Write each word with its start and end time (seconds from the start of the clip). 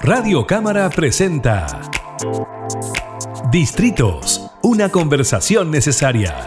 Radio 0.00 0.46
Cámara 0.46 0.90
presenta 0.90 1.80
Distritos, 3.50 4.50
una 4.62 4.88
conversación 4.88 5.70
necesaria. 5.70 6.46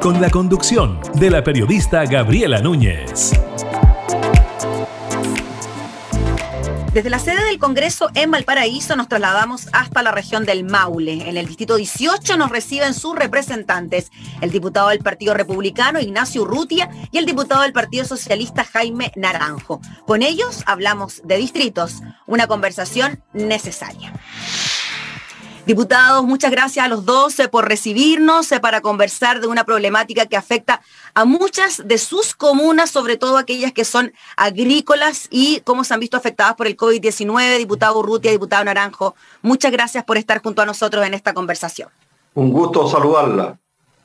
Con 0.00 0.20
la 0.20 0.30
conducción 0.30 0.98
de 1.14 1.30
la 1.30 1.42
periodista 1.44 2.04
Gabriela 2.04 2.60
Núñez. 2.60 3.32
Desde 6.96 7.10
la 7.10 7.18
sede 7.18 7.44
del 7.44 7.58
Congreso 7.58 8.08
en 8.14 8.30
Valparaíso 8.30 8.96
nos 8.96 9.06
trasladamos 9.06 9.68
hasta 9.74 10.02
la 10.02 10.12
región 10.12 10.46
del 10.46 10.64
Maule. 10.64 11.28
En 11.28 11.36
el 11.36 11.46
distrito 11.46 11.76
18 11.76 12.38
nos 12.38 12.48
reciben 12.48 12.94
sus 12.94 13.14
representantes, 13.14 14.10
el 14.40 14.50
diputado 14.50 14.88
del 14.88 15.00
Partido 15.00 15.34
Republicano 15.34 16.00
Ignacio 16.00 16.40
Urrutia 16.40 16.88
y 17.12 17.18
el 17.18 17.26
diputado 17.26 17.60
del 17.60 17.74
Partido 17.74 18.06
Socialista 18.06 18.64
Jaime 18.64 19.12
Naranjo. 19.14 19.82
Con 20.06 20.22
ellos 20.22 20.62
hablamos 20.64 21.20
de 21.22 21.36
distritos, 21.36 22.00
una 22.26 22.46
conversación 22.46 23.22
necesaria. 23.34 24.14
Diputados, 25.66 26.24
muchas 26.24 26.52
gracias 26.52 26.84
a 26.84 26.88
los 26.88 27.04
dos 27.04 27.40
eh, 27.40 27.48
por 27.48 27.68
recibirnos 27.68 28.52
eh, 28.52 28.60
para 28.60 28.80
conversar 28.80 29.40
de 29.40 29.48
una 29.48 29.64
problemática 29.64 30.26
que 30.26 30.36
afecta 30.36 30.80
a 31.12 31.24
muchas 31.24 31.88
de 31.88 31.98
sus 31.98 32.36
comunas, 32.36 32.88
sobre 32.88 33.16
todo 33.16 33.36
aquellas 33.36 33.72
que 33.72 33.84
son 33.84 34.12
agrícolas 34.36 35.26
y 35.28 35.62
cómo 35.64 35.82
se 35.82 35.92
han 35.92 35.98
visto 35.98 36.16
afectadas 36.16 36.54
por 36.54 36.68
el 36.68 36.76
COVID-19. 36.76 37.58
Diputado 37.58 37.98
Urrutia, 37.98 38.30
diputado 38.30 38.62
Naranjo, 38.62 39.16
muchas 39.42 39.72
gracias 39.72 40.04
por 40.04 40.18
estar 40.18 40.40
junto 40.40 40.62
a 40.62 40.66
nosotros 40.66 41.04
en 41.04 41.14
esta 41.14 41.34
conversación. 41.34 41.88
Un 42.34 42.52
gusto 42.52 42.88
saludarla. 42.88 43.58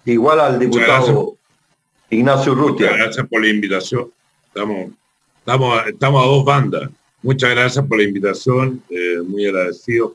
Igual 0.04 0.40
al 0.40 0.58
diputado 0.58 1.36
Ignacio 2.10 2.54
Urrutia. 2.54 2.88
Muchas 2.88 3.06
gracias 3.06 3.28
por 3.28 3.40
la 3.40 3.50
invitación. 3.50 4.12
Estamos, 4.48 4.92
estamos, 5.38 5.86
estamos 5.86 6.24
a 6.24 6.28
dos 6.28 6.44
bandas. 6.44 6.90
Muchas 7.24 7.52
gracias 7.52 7.86
por 7.86 8.00
la 8.00 8.04
invitación, 8.04 8.82
eh, 8.90 9.22
muy 9.24 9.46
agradecido, 9.46 10.12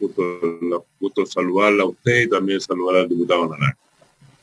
justo, 0.98 1.24
saludarla 1.26 1.84
a 1.84 1.86
usted 1.86 2.22
y 2.22 2.28
también 2.28 2.60
saludar 2.60 3.02
al 3.02 3.08
diputado 3.08 3.48
Naranjo. 3.48 3.85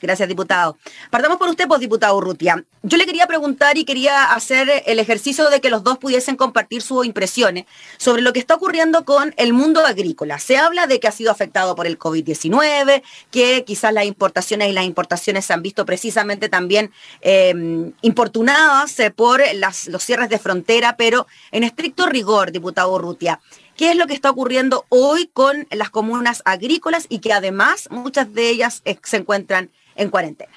Gracias, 0.03 0.27
diputado. 0.27 0.77
Partamos 1.09 1.37
por 1.37 1.47
usted, 1.47 1.65
pues, 1.65 1.79
diputado 1.79 2.17
Urrutia. 2.17 2.65
Yo 2.81 2.97
le 2.97 3.05
quería 3.05 3.25
preguntar 3.25 3.77
y 3.77 3.85
quería 3.85 4.33
hacer 4.33 4.83
el 4.85 4.99
ejercicio 4.99 5.49
de 5.49 5.61
que 5.61 5.69
los 5.69 5.81
dos 5.81 5.97
pudiesen 5.97 6.35
compartir 6.35 6.81
sus 6.81 7.05
impresiones 7.05 7.63
sobre 7.95 8.21
lo 8.21 8.33
que 8.33 8.39
está 8.39 8.55
ocurriendo 8.55 9.05
con 9.05 9.33
el 9.37 9.53
mundo 9.53 9.85
agrícola. 9.85 10.39
Se 10.39 10.57
habla 10.57 10.87
de 10.87 10.99
que 10.99 11.07
ha 11.07 11.13
sido 11.13 11.31
afectado 11.31 11.73
por 11.73 11.87
el 11.87 11.97
COVID-19, 11.97 13.01
que 13.31 13.63
quizás 13.63 13.93
las 13.93 14.03
importaciones 14.03 14.69
y 14.69 14.73
las 14.73 14.83
importaciones 14.83 15.45
se 15.45 15.53
han 15.53 15.61
visto 15.61 15.85
precisamente 15.85 16.49
también 16.49 16.91
em, 17.21 17.93
importunadas 18.01 18.99
eh, 18.99 19.09
por 19.09 19.41
los 19.53 20.03
cierres 20.03 20.27
de 20.27 20.37
frontera, 20.37 20.97
pero 20.97 21.27
en 21.51 21.63
estricto 21.63 22.07
rigor, 22.07 22.51
diputado 22.51 22.93
Urrutia, 22.93 23.39
qué 23.77 23.91
es 23.91 23.95
lo 23.95 24.07
que 24.07 24.13
está 24.13 24.29
ocurriendo 24.29 24.85
hoy 24.89 25.29
con 25.31 25.67
las 25.71 25.89
comunas 25.89 26.41
agrícolas 26.45 27.05
y 27.09 27.19
que 27.19 27.33
además 27.33 27.87
muchas 27.89 28.33
de 28.33 28.49
ellas 28.49 28.81
eh, 28.85 28.97
se 29.03 29.17
encuentran 29.17 29.71
en 29.95 30.09
cuarentena. 30.09 30.51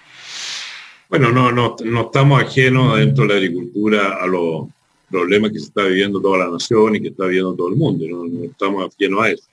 Bueno, 1.08 1.30
no, 1.30 1.52
no, 1.52 1.76
no 1.84 2.00
estamos 2.02 2.42
ajenos 2.42 2.98
dentro 2.98 3.24
de 3.24 3.28
la 3.28 3.36
agricultura 3.36 4.16
a 4.20 4.26
los 4.26 4.66
problemas 5.08 5.52
que 5.52 5.60
se 5.60 5.66
está 5.66 5.84
viviendo 5.84 6.20
toda 6.20 6.38
la 6.38 6.50
nación 6.50 6.96
y 6.96 7.00
que 7.00 7.08
está 7.08 7.26
viviendo 7.26 7.54
todo 7.54 7.68
el 7.68 7.76
mundo, 7.76 8.04
no, 8.08 8.44
estamos 8.44 8.92
ajenos 8.92 9.22
a 9.22 9.30
eso. 9.30 9.44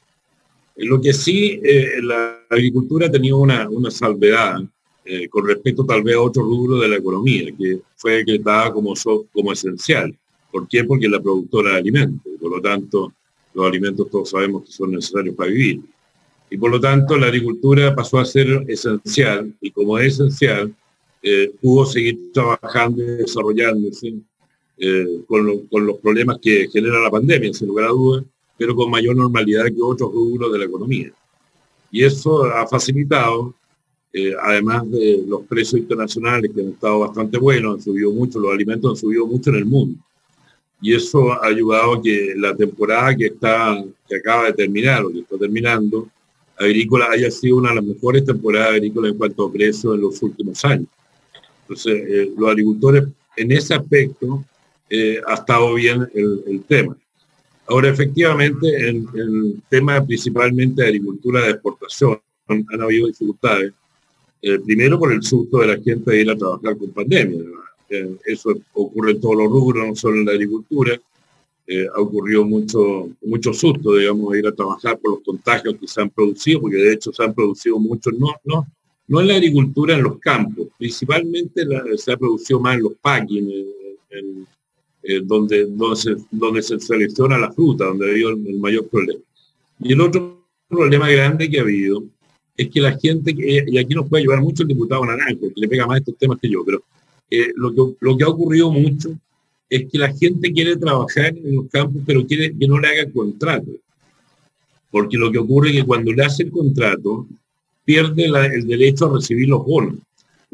Lo 0.77 0.99
que 0.99 1.13
sí, 1.13 1.59
eh, 1.63 2.01
la 2.01 2.39
agricultura 2.49 3.05
ha 3.05 3.11
tenido 3.11 3.37
una, 3.37 3.69
una 3.69 3.91
salvedad 3.91 4.63
eh, 5.05 5.27
con 5.27 5.45
respecto 5.45 5.85
tal 5.85 6.01
vez 6.01 6.15
a 6.15 6.21
otro 6.21 6.43
rubro 6.43 6.77
de 6.77 6.87
la 6.87 6.95
economía, 6.95 7.51
que 7.57 7.81
fue 7.95 8.13
decretada 8.13 8.73
como, 8.73 8.93
como 9.31 9.51
esencial. 9.51 10.15
¿Por 10.51 10.67
qué? 10.67 10.83
Porque 10.85 11.05
es 11.05 11.11
la 11.11 11.21
productora 11.21 11.73
de 11.73 11.77
alimentos. 11.77 12.31
Por 12.39 12.51
lo 12.51 12.61
tanto, 12.61 13.13
los 13.53 13.67
alimentos 13.67 14.09
todos 14.09 14.29
sabemos 14.29 14.63
que 14.63 14.71
son 14.71 14.91
necesarios 14.91 15.35
para 15.35 15.49
vivir 15.51 15.81
y 16.53 16.57
por 16.57 16.69
lo 16.69 16.79
tanto 16.79 17.17
la 17.17 17.25
agricultura 17.25 17.95
pasó 17.95 18.19
a 18.19 18.25
ser 18.25 18.63
esencial 18.67 19.51
y 19.59 19.71
como 19.71 19.97
es 19.97 20.13
esencial 20.13 20.71
eh, 21.23 21.51
pudo 21.59 21.83
seguir 21.83 22.31
trabajando 22.31 23.01
y 23.01 23.05
desarrollándose 23.05 24.13
eh, 24.77 25.05
con, 25.27 25.47
los 25.47 25.97
problemas 25.97 26.37
que 26.39 26.67
genera 26.71 26.99
la 26.99 27.09
pandemia, 27.09 27.51
sin 27.55 27.69
lugar 27.69 27.85
a 27.85 27.89
dudas, 27.89 28.23
pero 28.55 28.75
con 28.75 28.91
mayor 28.91 29.15
normalidad 29.15 29.65
que 29.65 29.81
otros 29.81 30.13
rubros 30.13 30.51
de 30.51 30.59
la 30.59 30.65
economía. 30.65 31.11
Y 31.89 32.03
eso 32.03 32.43
ha 32.45 32.67
facilitado, 32.67 33.55
eh, 34.13 34.33
además 34.39 34.91
de 34.91 35.23
los 35.27 35.41
precios 35.47 35.81
internacionales 35.81 36.51
que 36.53 36.61
han 36.61 36.69
estado 36.69 36.99
bastante 36.99 37.39
buenos, 37.39 37.77
han 37.77 37.81
subido 37.81 38.11
mucho, 38.11 38.39
los 38.39 38.53
alimentos 38.53 38.91
han 38.91 38.97
subido 38.97 39.25
mucho 39.25 39.49
en 39.49 39.55
el 39.55 39.65
mundo. 39.65 39.99
Y 40.79 40.93
eso 40.93 41.31
ha 41.31 41.47
ayudado 41.47 41.93
a 41.93 42.01
que 42.03 42.35
la 42.37 42.55
temporada 42.55 43.15
que, 43.15 43.25
está, 43.25 43.83
que 44.07 44.17
acaba 44.17 44.45
de 44.45 44.53
terminar 44.53 45.03
o 45.03 45.09
que 45.09 45.21
está 45.21 45.35
terminando, 45.35 46.09
agrícola 46.57 47.09
haya 47.11 47.31
sido 47.31 47.57
una 47.57 47.69
de 47.69 47.75
las 47.75 47.83
mejores 47.83 48.25
temporadas 48.25 48.71
agrícolas 48.71 49.11
en 49.11 49.17
cuanto 49.17 49.45
a 49.45 49.51
precios 49.51 49.95
en 49.95 50.01
los 50.01 50.21
últimos 50.21 50.63
años. 50.65 50.87
Entonces, 51.61 52.03
eh, 52.07 52.31
los 52.37 52.49
agricultores 52.49 53.03
en 53.35 53.51
ese 53.51 53.73
aspecto 53.73 54.43
eh, 54.89 55.19
ha 55.25 55.33
estado 55.35 55.73
bien 55.73 56.07
el, 56.13 56.63
tema. 56.67 56.95
Ahora, 57.67 57.89
efectivamente, 57.89 58.89
en 58.89 59.07
el 59.15 59.61
tema 59.69 60.05
principalmente 60.05 60.81
de 60.81 60.89
agricultura 60.89 61.41
de 61.41 61.51
exportación 61.51 62.19
han, 62.47 62.81
habido 62.81 63.07
dificultades. 63.07 63.73
Eh, 64.41 64.59
primero 64.59 64.99
por 64.99 65.13
el 65.13 65.23
susto 65.23 65.59
de 65.59 65.67
la 65.67 65.81
gente 65.81 66.11
de 66.11 66.21
ir 66.21 66.29
a 66.29 66.37
trabajar 66.37 66.77
con 66.77 66.91
pandemia. 66.91 67.39
eso 68.25 68.53
ocurre 68.73 69.11
en 69.11 69.21
todos 69.21 69.37
los 69.37 69.47
rubros, 69.47 69.87
no 69.87 69.95
solo 69.95 70.17
en 70.17 70.25
la 70.25 70.33
agricultura. 70.33 70.99
Eh, 71.65 71.87
ha 71.95 72.01
ocurrido 72.01 72.43
mucho, 72.43 73.09
mucho 73.21 73.53
susto, 73.53 73.95
digamos, 73.95 74.35
ir 74.35 74.45
a 74.47 74.51
trabajar 74.51 74.99
por 74.99 75.11
los 75.11 75.23
contagios 75.23 75.75
que 75.79 75.87
se 75.87 76.01
han 76.01 76.09
producido, 76.09 76.59
porque 76.59 76.75
de 76.75 76.93
hecho 76.93 77.13
se 77.13 77.23
han 77.23 77.33
producido 77.33 77.79
muchos, 77.79 78.13
no, 78.19 78.35
no, 78.43 78.67
no 79.07 79.21
en 79.21 79.27
la 79.27 79.35
agricultura, 79.35 79.95
en 79.95 80.03
los 80.03 80.19
campos, 80.19 80.67
principalmente 80.77 81.65
se 81.95 82.11
ha 82.11 82.17
producido 82.17 82.59
más 82.59 82.75
en 82.75 82.83
los 82.83 82.93
packing, 83.01 83.49
donde, 85.23 85.65
donde, 85.65 86.61
se, 86.61 86.79
selecciona 86.79 87.37
la 87.37 87.51
fruta, 87.51 87.85
donde 87.85 88.07
ha 88.07 88.11
habido 88.11 88.31
el, 88.31 88.59
mayor 88.59 88.87
problema. 88.89 89.21
Y 89.79 89.93
el 89.93 90.01
otro 90.01 90.45
problema 90.67 91.09
grande 91.09 91.49
que 91.49 91.59
ha 91.59 91.61
habido 91.61 92.03
es 92.57 92.69
que 92.69 92.81
la 92.81 92.97
gente, 92.97 93.33
y 93.37 93.77
aquí 93.77 93.95
nos 93.95 94.09
puede 94.09 94.23
ayudar 94.23 94.41
mucho 94.41 94.63
el 94.63 94.69
diputado 94.69 95.05
Naranjo, 95.05 95.47
que 95.53 95.61
le 95.61 95.69
pega 95.69 95.87
más 95.87 95.99
estos 95.99 96.17
temas 96.17 96.39
que 96.41 96.49
yo, 96.49 96.63
pero 96.65 96.83
eh, 97.29 97.53
lo, 97.55 97.95
lo 97.99 98.17
que 98.17 98.23
ha 98.25 98.27
ocurrido 98.27 98.69
mucho 98.69 99.17
es 99.75 99.91
que 99.91 99.97
la 99.97 100.13
gente 100.13 100.53
quiere 100.53 100.75
trabajar 100.77 101.35
en 101.35 101.55
los 101.55 101.67
campos, 101.67 102.01
pero 102.05 102.25
quiere 102.27 102.55
que 102.55 102.67
no 102.67 102.79
le 102.79 102.87
haga 102.89 103.11
contrato. 103.11 103.71
Porque 104.91 105.17
lo 105.17 105.31
que 105.31 105.39
ocurre 105.39 105.69
es 105.71 105.77
que 105.77 105.83
cuando 105.83 106.11
le 106.11 106.23
hace 106.23 106.43
el 106.43 106.51
contrato, 106.51 107.27
pierde 107.83 108.25
el 108.25 108.67
derecho 108.67 109.07
a 109.07 109.15
recibir 109.15 109.49
los 109.49 109.65
bonos. 109.65 109.95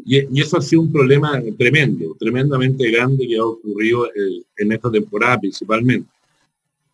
Y, 0.06 0.40
eso 0.40 0.56
ha 0.56 0.62
sido 0.62 0.80
un 0.80 0.90
problema 0.90 1.38
tremendo, 1.58 2.16
tremendamente 2.18 2.90
grande 2.90 3.28
que 3.28 3.36
ha 3.36 3.44
ocurrido 3.44 4.06
eh, 4.06 4.42
en 4.56 4.72
esta 4.72 4.90
temporada 4.90 5.38
principalmente. 5.40 6.08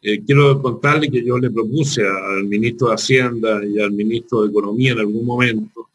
Eh, 0.02 0.20
quiero 0.26 0.60
contarle 0.60 1.08
que 1.08 1.24
yo 1.24 1.38
le 1.38 1.50
propuse 1.50 2.02
al 2.02 2.44
ministro 2.44 2.88
de 2.88 2.94
Hacienda 2.94 3.64
y 3.64 3.78
al 3.80 3.92
ministro 3.92 4.42
de 4.42 4.50
Economía 4.50 4.92
en 4.92 4.98
algún 4.98 5.24
momento 5.24 5.88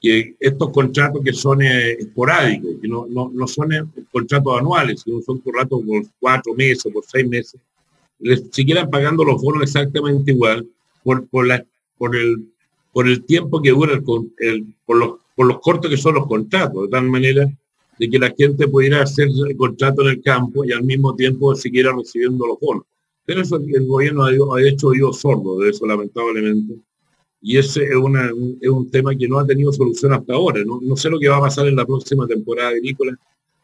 que 0.00 0.36
estos 0.38 0.70
contratos 0.70 1.22
que 1.24 1.32
son 1.32 1.62
eh, 1.62 1.92
esporádicos, 1.92 2.76
que 2.80 2.88
no, 2.88 3.06
no, 3.08 3.46
son 3.46 3.72
eh, 3.72 3.84
contratos 4.10 4.58
anuales, 4.58 5.02
sino 5.02 5.20
son 5.22 5.38
contratos 5.38 5.80
por 5.84 6.02
cuatro 6.18 6.54
meses, 6.54 6.92
por 6.92 7.04
seis 7.04 7.28
meses, 7.28 7.60
les 8.18 8.44
siguieran 8.50 8.90
pagando 8.90 9.24
los 9.24 9.40
bonos 9.40 9.62
exactamente 9.62 10.32
igual 10.32 10.66
por, 11.02 11.26
por, 11.28 11.46
la, 11.46 11.64
por, 11.96 12.16
el, 12.16 12.48
por 12.92 13.06
el 13.06 13.24
tiempo 13.24 13.62
que 13.62 13.70
dura, 13.70 13.94
el, 13.94 14.02
por, 14.84 14.96
los, 14.96 15.14
por 15.34 15.46
los 15.46 15.60
cortos 15.60 15.90
que 15.90 15.96
son 15.96 16.14
los 16.14 16.26
contratos, 16.26 16.82
de 16.82 16.88
tal 16.88 17.04
manera 17.04 17.48
de 17.98 18.10
que 18.10 18.18
la 18.18 18.32
gente 18.36 18.68
pudiera 18.68 19.02
hacer 19.02 19.28
el 19.28 19.56
contrato 19.56 20.02
en 20.02 20.08
el 20.08 20.22
campo 20.22 20.64
y 20.64 20.72
al 20.72 20.84
mismo 20.84 21.14
tiempo 21.14 21.54
siguiera 21.54 21.92
recibiendo 21.96 22.46
los 22.46 22.58
bonos. 22.60 22.84
Pero 23.24 23.42
eso 23.42 23.56
el 23.56 23.86
gobierno 23.86 24.24
ha, 24.24 24.62
hecho 24.62 24.88
oído 24.88 25.12
sordo 25.12 25.58
de 25.58 25.70
eso, 25.70 25.86
lamentablemente 25.86 26.74
y 27.40 27.56
ese 27.56 27.84
es, 27.84 27.90
es, 28.60 28.68
un 28.68 28.90
tema 28.90 29.14
que 29.14 29.28
no 29.28 29.38
ha 29.38 29.46
tenido 29.46 29.72
solución 29.72 30.12
hasta 30.12 30.34
ahora. 30.34 30.60
No, 30.64 30.96
sé 30.96 31.08
lo 31.08 31.18
que 31.18 31.28
va 31.28 31.36
a 31.36 31.42
pasar 31.42 31.66
en 31.68 31.76
la 31.76 31.86
próxima 31.86 32.26
temporada 32.26 32.70
agrícola 32.70 33.16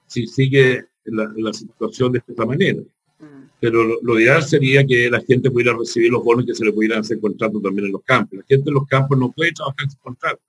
si 0.07 0.27
sigue 0.27 0.87
la, 1.05 1.53
situación 1.53 2.13
de 2.13 2.23
esta 2.27 2.47
manera. 2.47 2.81
Mm. 3.19 3.25
Pero 3.61 3.85
lo, 4.03 4.21
ideal 4.21 4.43
sería 4.43 4.87
que 4.87 5.11
la 5.11 5.21
gente 5.21 5.51
pudiera 5.51 5.77
recibir 5.77 6.11
los 6.11 6.23
bonos 6.23 6.45
y 6.45 6.49
que 6.49 6.55
se 6.55 6.65
le 6.65 6.73
pudieran 6.73 7.01
hacer 7.01 7.21
contratos 7.21 7.63
también 7.63 7.87
en 7.87 7.93
los 7.93 8.03
campos. 8.03 8.39
La 8.39 8.45
gente 8.47 8.71
en 8.71 8.75
los 8.75 8.87
campos 8.87 9.19
no 9.19 9.31
puede 9.33 9.53
trabajar 9.53 9.89
sin 9.89 9.99
contrato. 10.01 10.41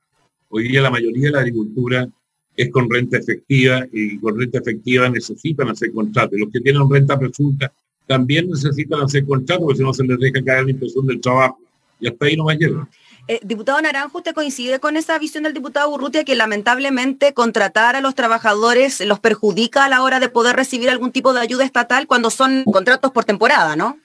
Hoy 0.49 0.67
día 0.67 0.81
la 0.81 0.91
mayoría 0.91 1.27
de 1.27 1.31
la 1.31 1.39
agricultura 1.39 2.07
es 2.55 2.69
con 2.71 2.89
renta 2.89 3.17
efectiva 3.17 3.85
y 3.91 4.17
con 4.19 4.39
renta 4.39 4.59
efectiva 4.59 5.09
necesitan 5.09 5.69
hacer 5.69 5.91
contratos. 5.91 6.37
Y 6.37 6.41
los 6.41 6.51
que 6.51 6.61
tienen 6.61 6.89
renta 6.89 7.19
presunta 7.19 7.71
también 8.07 8.49
necesitan 8.49 9.01
hacer 9.01 9.25
contratos 9.25 9.63
porque 9.65 9.77
si 9.77 9.83
no 9.83 9.93
se 9.93 10.03
les 10.03 10.19
deja 10.19 10.43
caer 10.43 10.65
la 10.65 10.71
impresión 10.71 11.05
del 11.05 11.19
trabajo. 11.19 11.59
Y 11.99 12.07
hasta 12.07 12.25
ahí 12.25 12.35
no 12.35 12.45
va 12.45 12.53
a 12.53 12.55
llegar. 12.55 12.87
Eh, 13.27 13.39
diputado 13.43 13.81
Naranjo, 13.81 14.19
¿usted 14.19 14.35
coincide 14.35 14.79
con 14.79 14.97
esa 14.97 15.17
visión 15.17 15.43
del 15.43 15.53
diputado 15.53 15.89
Urrutia 15.89 16.23
que 16.23 16.35
lamentablemente 16.35 17.33
contratar 17.33 17.95
a 17.95 18.01
los 18.01 18.13
trabajadores 18.13 18.99
los 19.01 19.19
perjudica 19.19 19.85
a 19.85 19.89
la 19.89 20.03
hora 20.03 20.19
de 20.19 20.29
poder 20.29 20.55
recibir 20.55 20.91
algún 20.91 21.11
tipo 21.11 21.33
de 21.33 21.41
ayuda 21.41 21.65
estatal 21.65 22.05
cuando 22.05 22.29
son 22.29 22.63
contratos 22.65 23.11
por 23.11 23.25
temporada, 23.25 23.75
¿no? 23.75 23.97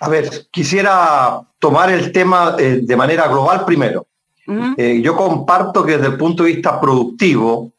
A 0.00 0.08
ver, 0.08 0.46
quisiera 0.50 1.42
tomar 1.58 1.90
el 1.90 2.12
tema 2.12 2.56
eh, 2.58 2.80
de 2.82 2.96
manera 2.96 3.28
global 3.28 3.64
primero. 3.66 4.06
Eh, 4.76 5.00
yo 5.02 5.16
comparto 5.16 5.84
que 5.84 5.96
desde 5.96 6.06
el 6.06 6.16
punto 6.16 6.44
de 6.44 6.52
vista 6.52 6.80
productivo, 6.80 7.72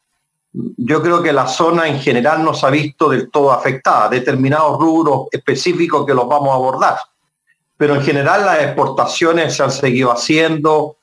yo 0.52 1.02
creo 1.02 1.22
que 1.22 1.32
la 1.32 1.46
zona 1.46 1.88
en 1.88 1.98
general 1.98 2.44
no 2.44 2.52
se 2.52 2.66
ha 2.66 2.70
visto 2.70 3.08
del 3.08 3.30
todo 3.30 3.52
afectada, 3.52 4.10
determinados 4.10 4.78
rubros 4.78 5.28
específicos 5.32 6.04
que 6.04 6.12
los 6.12 6.28
vamos 6.28 6.50
a 6.50 6.54
abordar. 6.54 6.98
Pero 7.78 7.94
en 7.94 8.02
general 8.02 8.44
las 8.44 8.62
exportaciones 8.62 9.56
se 9.56 9.62
han 9.62 9.70
seguido 9.70 10.12
haciendo 10.12 10.98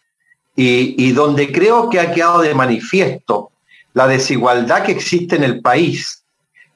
y, 0.56 1.12
donde 1.12 1.52
creo 1.52 1.90
que 1.90 2.00
ha 2.00 2.14
quedado 2.14 2.42
de 2.42 2.54
manifiesto 2.54 3.52
la 3.94 4.08
desigualdad 4.08 4.84
que 4.84 4.92
existe 4.92 5.36
en 5.36 5.44
el 5.44 5.62
país 5.62 6.24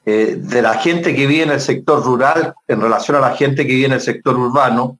eh, 0.04 0.36
de 0.36 0.62
la 0.62 0.74
gente 0.74 1.14
que 1.14 1.26
vive 1.26 1.44
en 1.44 1.50
el 1.50 1.60
sector 1.60 2.02
rural 2.04 2.54
en 2.66 2.80
relación 2.80 3.16
a 3.18 3.20
la 3.20 3.36
gente 3.36 3.66
que 3.66 3.74
vive 3.74 3.86
en 3.86 3.92
el 3.92 4.00
sector 4.00 4.36
urbano, 4.36 4.98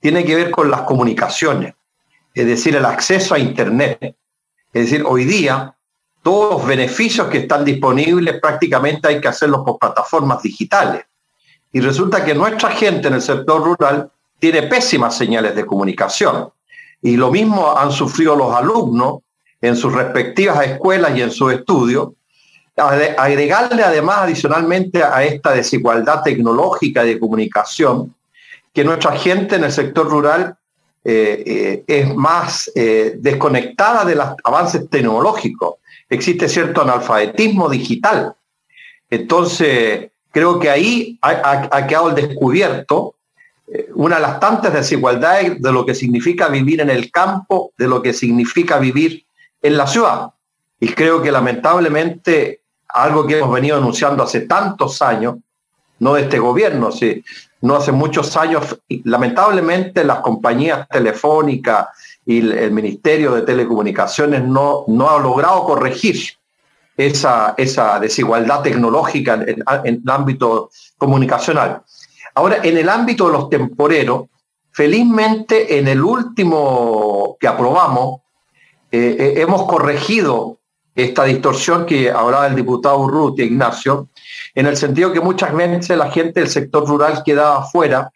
tiene 0.00 0.24
que 0.24 0.34
ver 0.34 0.50
con 0.50 0.70
las 0.70 0.82
comunicaciones, 0.82 1.74
es 2.34 2.46
decir, 2.46 2.74
el 2.76 2.84
acceso 2.84 3.34
a 3.34 3.38
Internet. 3.38 4.16
Es 4.72 4.90
decir, 4.90 5.04
hoy 5.06 5.24
día 5.24 5.74
todos 6.22 6.52
los 6.52 6.66
beneficios 6.66 7.28
que 7.28 7.38
están 7.38 7.64
disponibles 7.64 8.40
prácticamente 8.40 9.08
hay 9.08 9.20
que 9.20 9.28
hacerlos 9.28 9.62
por 9.64 9.78
plataformas 9.78 10.42
digitales. 10.42 11.04
Y 11.72 11.80
resulta 11.80 12.24
que 12.24 12.34
nuestra 12.34 12.70
gente 12.70 13.08
en 13.08 13.14
el 13.14 13.22
sector 13.22 13.62
rural 13.62 14.10
tiene 14.38 14.62
pésimas 14.64 15.16
señales 15.16 15.54
de 15.54 15.66
comunicación. 15.66 16.50
Y 17.02 17.16
lo 17.16 17.30
mismo 17.30 17.76
han 17.76 17.92
sufrido 17.92 18.34
los 18.36 18.54
alumnos 18.54 19.20
en 19.60 19.76
sus 19.76 19.92
respectivas 19.92 20.64
escuelas 20.66 21.16
y 21.16 21.22
en 21.22 21.30
sus 21.30 21.52
estudios. 21.52 22.10
Agregarle 22.76 23.82
además 23.82 24.18
adicionalmente 24.22 25.02
a 25.02 25.24
esta 25.24 25.52
desigualdad 25.52 26.22
tecnológica 26.22 27.02
de 27.02 27.18
comunicación, 27.18 28.14
que 28.72 28.84
nuestra 28.84 29.12
gente 29.16 29.56
en 29.56 29.64
el 29.64 29.72
sector 29.72 30.08
rural 30.08 30.56
eh, 31.04 31.42
eh, 31.46 31.84
es 31.86 32.14
más 32.14 32.70
eh, 32.74 33.14
desconectada 33.16 34.04
de 34.04 34.14
los 34.14 34.28
avances 34.44 34.88
tecnológicos 34.90 35.76
existe 36.08 36.48
cierto 36.48 36.82
analfabetismo 36.82 37.68
digital. 37.68 38.34
Entonces, 39.10 40.10
creo 40.30 40.58
que 40.58 40.70
ahí 40.70 41.18
ha, 41.22 41.86
quedado 41.86 42.10
el 42.10 42.14
descubierto 42.14 43.14
una 43.94 44.16
de 44.16 44.22
las 44.22 44.40
tantas 44.40 44.72
desigualdades 44.72 45.60
de 45.60 45.72
lo 45.72 45.84
que 45.84 45.94
significa 45.94 46.48
vivir 46.48 46.80
en 46.80 46.90
el 46.90 47.10
campo, 47.10 47.72
de 47.76 47.88
lo 47.88 48.02
que 48.02 48.12
significa 48.12 48.78
vivir 48.78 49.24
en 49.62 49.76
la 49.76 49.86
ciudad. 49.86 50.30
Y 50.80 50.88
creo 50.88 51.20
que 51.20 51.32
lamentablemente 51.32 52.62
algo 52.88 53.26
que 53.26 53.38
hemos 53.38 53.52
venido 53.52 53.76
anunciando 53.76 54.22
hace 54.22 54.42
tantos 54.42 55.02
años, 55.02 55.36
no 55.98 56.14
de 56.14 56.22
este 56.22 56.38
gobierno, 56.38 56.92
sí, 56.92 57.22
no 57.60 57.76
hace 57.76 57.92
muchos 57.92 58.36
años, 58.36 58.78
lamentablemente 59.04 60.04
las 60.04 60.20
compañías 60.20 60.88
telefónicas 60.88 61.88
y 62.24 62.38
el 62.38 62.70
Ministerio 62.70 63.32
de 63.32 63.42
Telecomunicaciones 63.42 64.44
no, 64.44 64.84
no 64.86 65.18
logrado 65.18 65.64
corregir 65.64 66.16
esa, 66.96 67.54
esa 67.56 67.98
desigualdad 67.98 68.62
tecnológica 68.62 69.34
en, 69.34 69.64
el 69.84 70.02
ámbito 70.06 70.70
comunicacional. 70.96 71.82
Ahora, 72.38 72.60
en 72.62 72.78
el 72.78 72.88
ámbito 72.88 73.26
de 73.26 73.32
los 73.32 73.50
temporeros, 73.50 74.26
felizmente 74.70 75.76
en 75.76 75.88
el 75.88 76.00
último 76.00 77.36
que 77.40 77.48
aprobamos, 77.48 78.20
eh, 78.92 79.16
eh, 79.18 79.34
hemos 79.38 79.64
corregido 79.64 80.60
esta 80.94 81.24
distorsión 81.24 81.84
que 81.84 82.12
hablaba 82.12 82.46
el 82.46 82.54
diputado 82.54 83.00
Urrutia, 83.00 83.44
Ignacio, 83.44 84.10
en 84.54 84.66
el 84.66 84.76
sentido 84.76 85.12
que 85.12 85.20
muchas 85.20 85.52
veces 85.52 85.98
la 85.98 86.12
gente 86.12 86.38
del 86.38 86.48
sector 86.48 86.86
rural 86.86 87.24
quedaba 87.24 87.64
fuera 87.64 88.12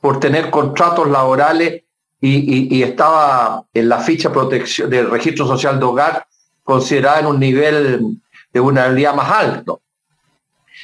por 0.00 0.18
tener 0.18 0.50
contratos 0.50 1.08
laborales 1.08 1.84
y, 2.20 2.82
estaba 2.82 3.62
en 3.72 3.88
la 3.88 4.00
ficha 4.00 4.32
protección 4.32 4.90
del 4.90 5.08
registro 5.08 5.46
social 5.46 5.78
de 5.78 5.84
hogar 5.84 6.26
considerada 6.64 7.20
en 7.20 7.26
un 7.26 7.38
nivel 7.38 8.20
de 8.52 8.60
una 8.60 8.86
realidad 8.86 9.14
más 9.14 9.30
alto. 9.30 9.80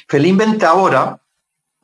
Felizmente 0.07 0.65
ahora, 0.65 1.19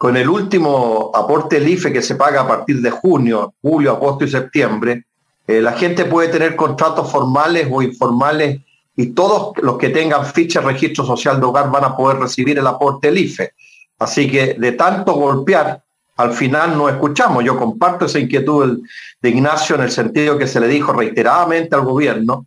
con 0.04 0.18
el 0.18 0.28
último 0.28 1.12
aporte 1.16 1.62
del 1.62 1.70
IFE 1.70 1.94
que 1.94 2.02
se 2.02 2.16
paga 2.16 2.42
a 2.42 2.46
partir 2.46 2.82
de 2.82 2.92
junio, 2.92 3.54
julio, 3.62 3.92
agosto 3.92 4.26
y 4.26 4.30
septiembre, 4.30 5.06
eh, 5.48 5.62
la 5.62 5.72
gente 5.72 6.04
puede 6.04 6.28
tener 6.28 6.58
contratos 6.58 7.10
formales 7.10 7.70
o 7.72 7.82
informales 7.82 8.60
y 8.98 9.12
todos 9.12 9.54
los 9.62 9.78
que 9.78 9.92
tengan 9.92 10.26
ficha 10.26 10.60
de 10.60 10.68
registro 10.68 11.06
social 11.06 11.40
de 11.40 11.46
hogar 11.46 11.72
van 11.72 11.86
a 11.86 11.96
poder 11.96 12.20
recibir 12.20 12.60
el 12.60 12.68
aporte 12.68 13.08
del 13.08 13.20
IFE. 13.20 13.54
Así 13.98 14.30
que 14.30 14.56
de 14.56 14.74
tanto 14.74 15.14
golpear 15.14 15.82
al 16.18 16.34
final 16.34 16.78
no 16.78 16.90
escuchamos. 16.90 17.42
Yo 17.46 17.58
comparto 17.58 18.04
esa 18.04 18.20
inquietud 18.20 18.82
de 19.22 19.30
Ignacio 19.30 19.78
en 19.78 19.84
el 19.84 19.92
sentido 19.92 20.38
que 20.38 20.48
se 20.48 20.60
le 20.60 20.68
dijo 20.68 20.92
reiteradamente 20.92 21.78
al 21.78 21.86
gobierno 21.86 22.46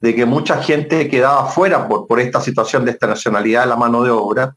de 0.00 0.12
que 0.12 0.26
mucha 0.26 0.60
gente 0.60 1.08
quedaba 1.08 1.46
fuera 1.46 1.86
por, 1.86 2.08
por 2.08 2.18
esta 2.18 2.40
situación 2.40 2.84
de 2.84 2.90
esta 2.90 3.06
nacionalidad 3.06 3.62
de 3.62 3.68
la 3.68 3.76
mano 3.76 4.02
de 4.02 4.10
obra, 4.10 4.56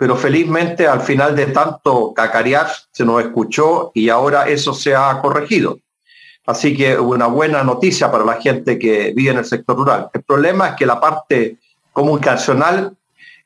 pero 0.00 0.16
felizmente 0.16 0.86
al 0.86 1.02
final 1.02 1.36
de 1.36 1.48
tanto 1.48 2.14
cacarear 2.14 2.68
se 2.90 3.04
nos 3.04 3.22
escuchó 3.22 3.90
y 3.92 4.08
ahora 4.08 4.48
eso 4.48 4.72
se 4.72 4.94
ha 4.94 5.20
corregido. 5.20 5.78
Así 6.46 6.74
que 6.74 6.98
una 6.98 7.26
buena 7.26 7.62
noticia 7.62 8.10
para 8.10 8.24
la 8.24 8.40
gente 8.40 8.78
que 8.78 9.12
vive 9.14 9.32
en 9.32 9.36
el 9.36 9.44
sector 9.44 9.76
rural. 9.76 10.08
El 10.14 10.22
problema 10.22 10.68
es 10.68 10.76
que 10.76 10.86
la 10.86 10.98
parte 10.98 11.58
comunicacional 11.92 12.96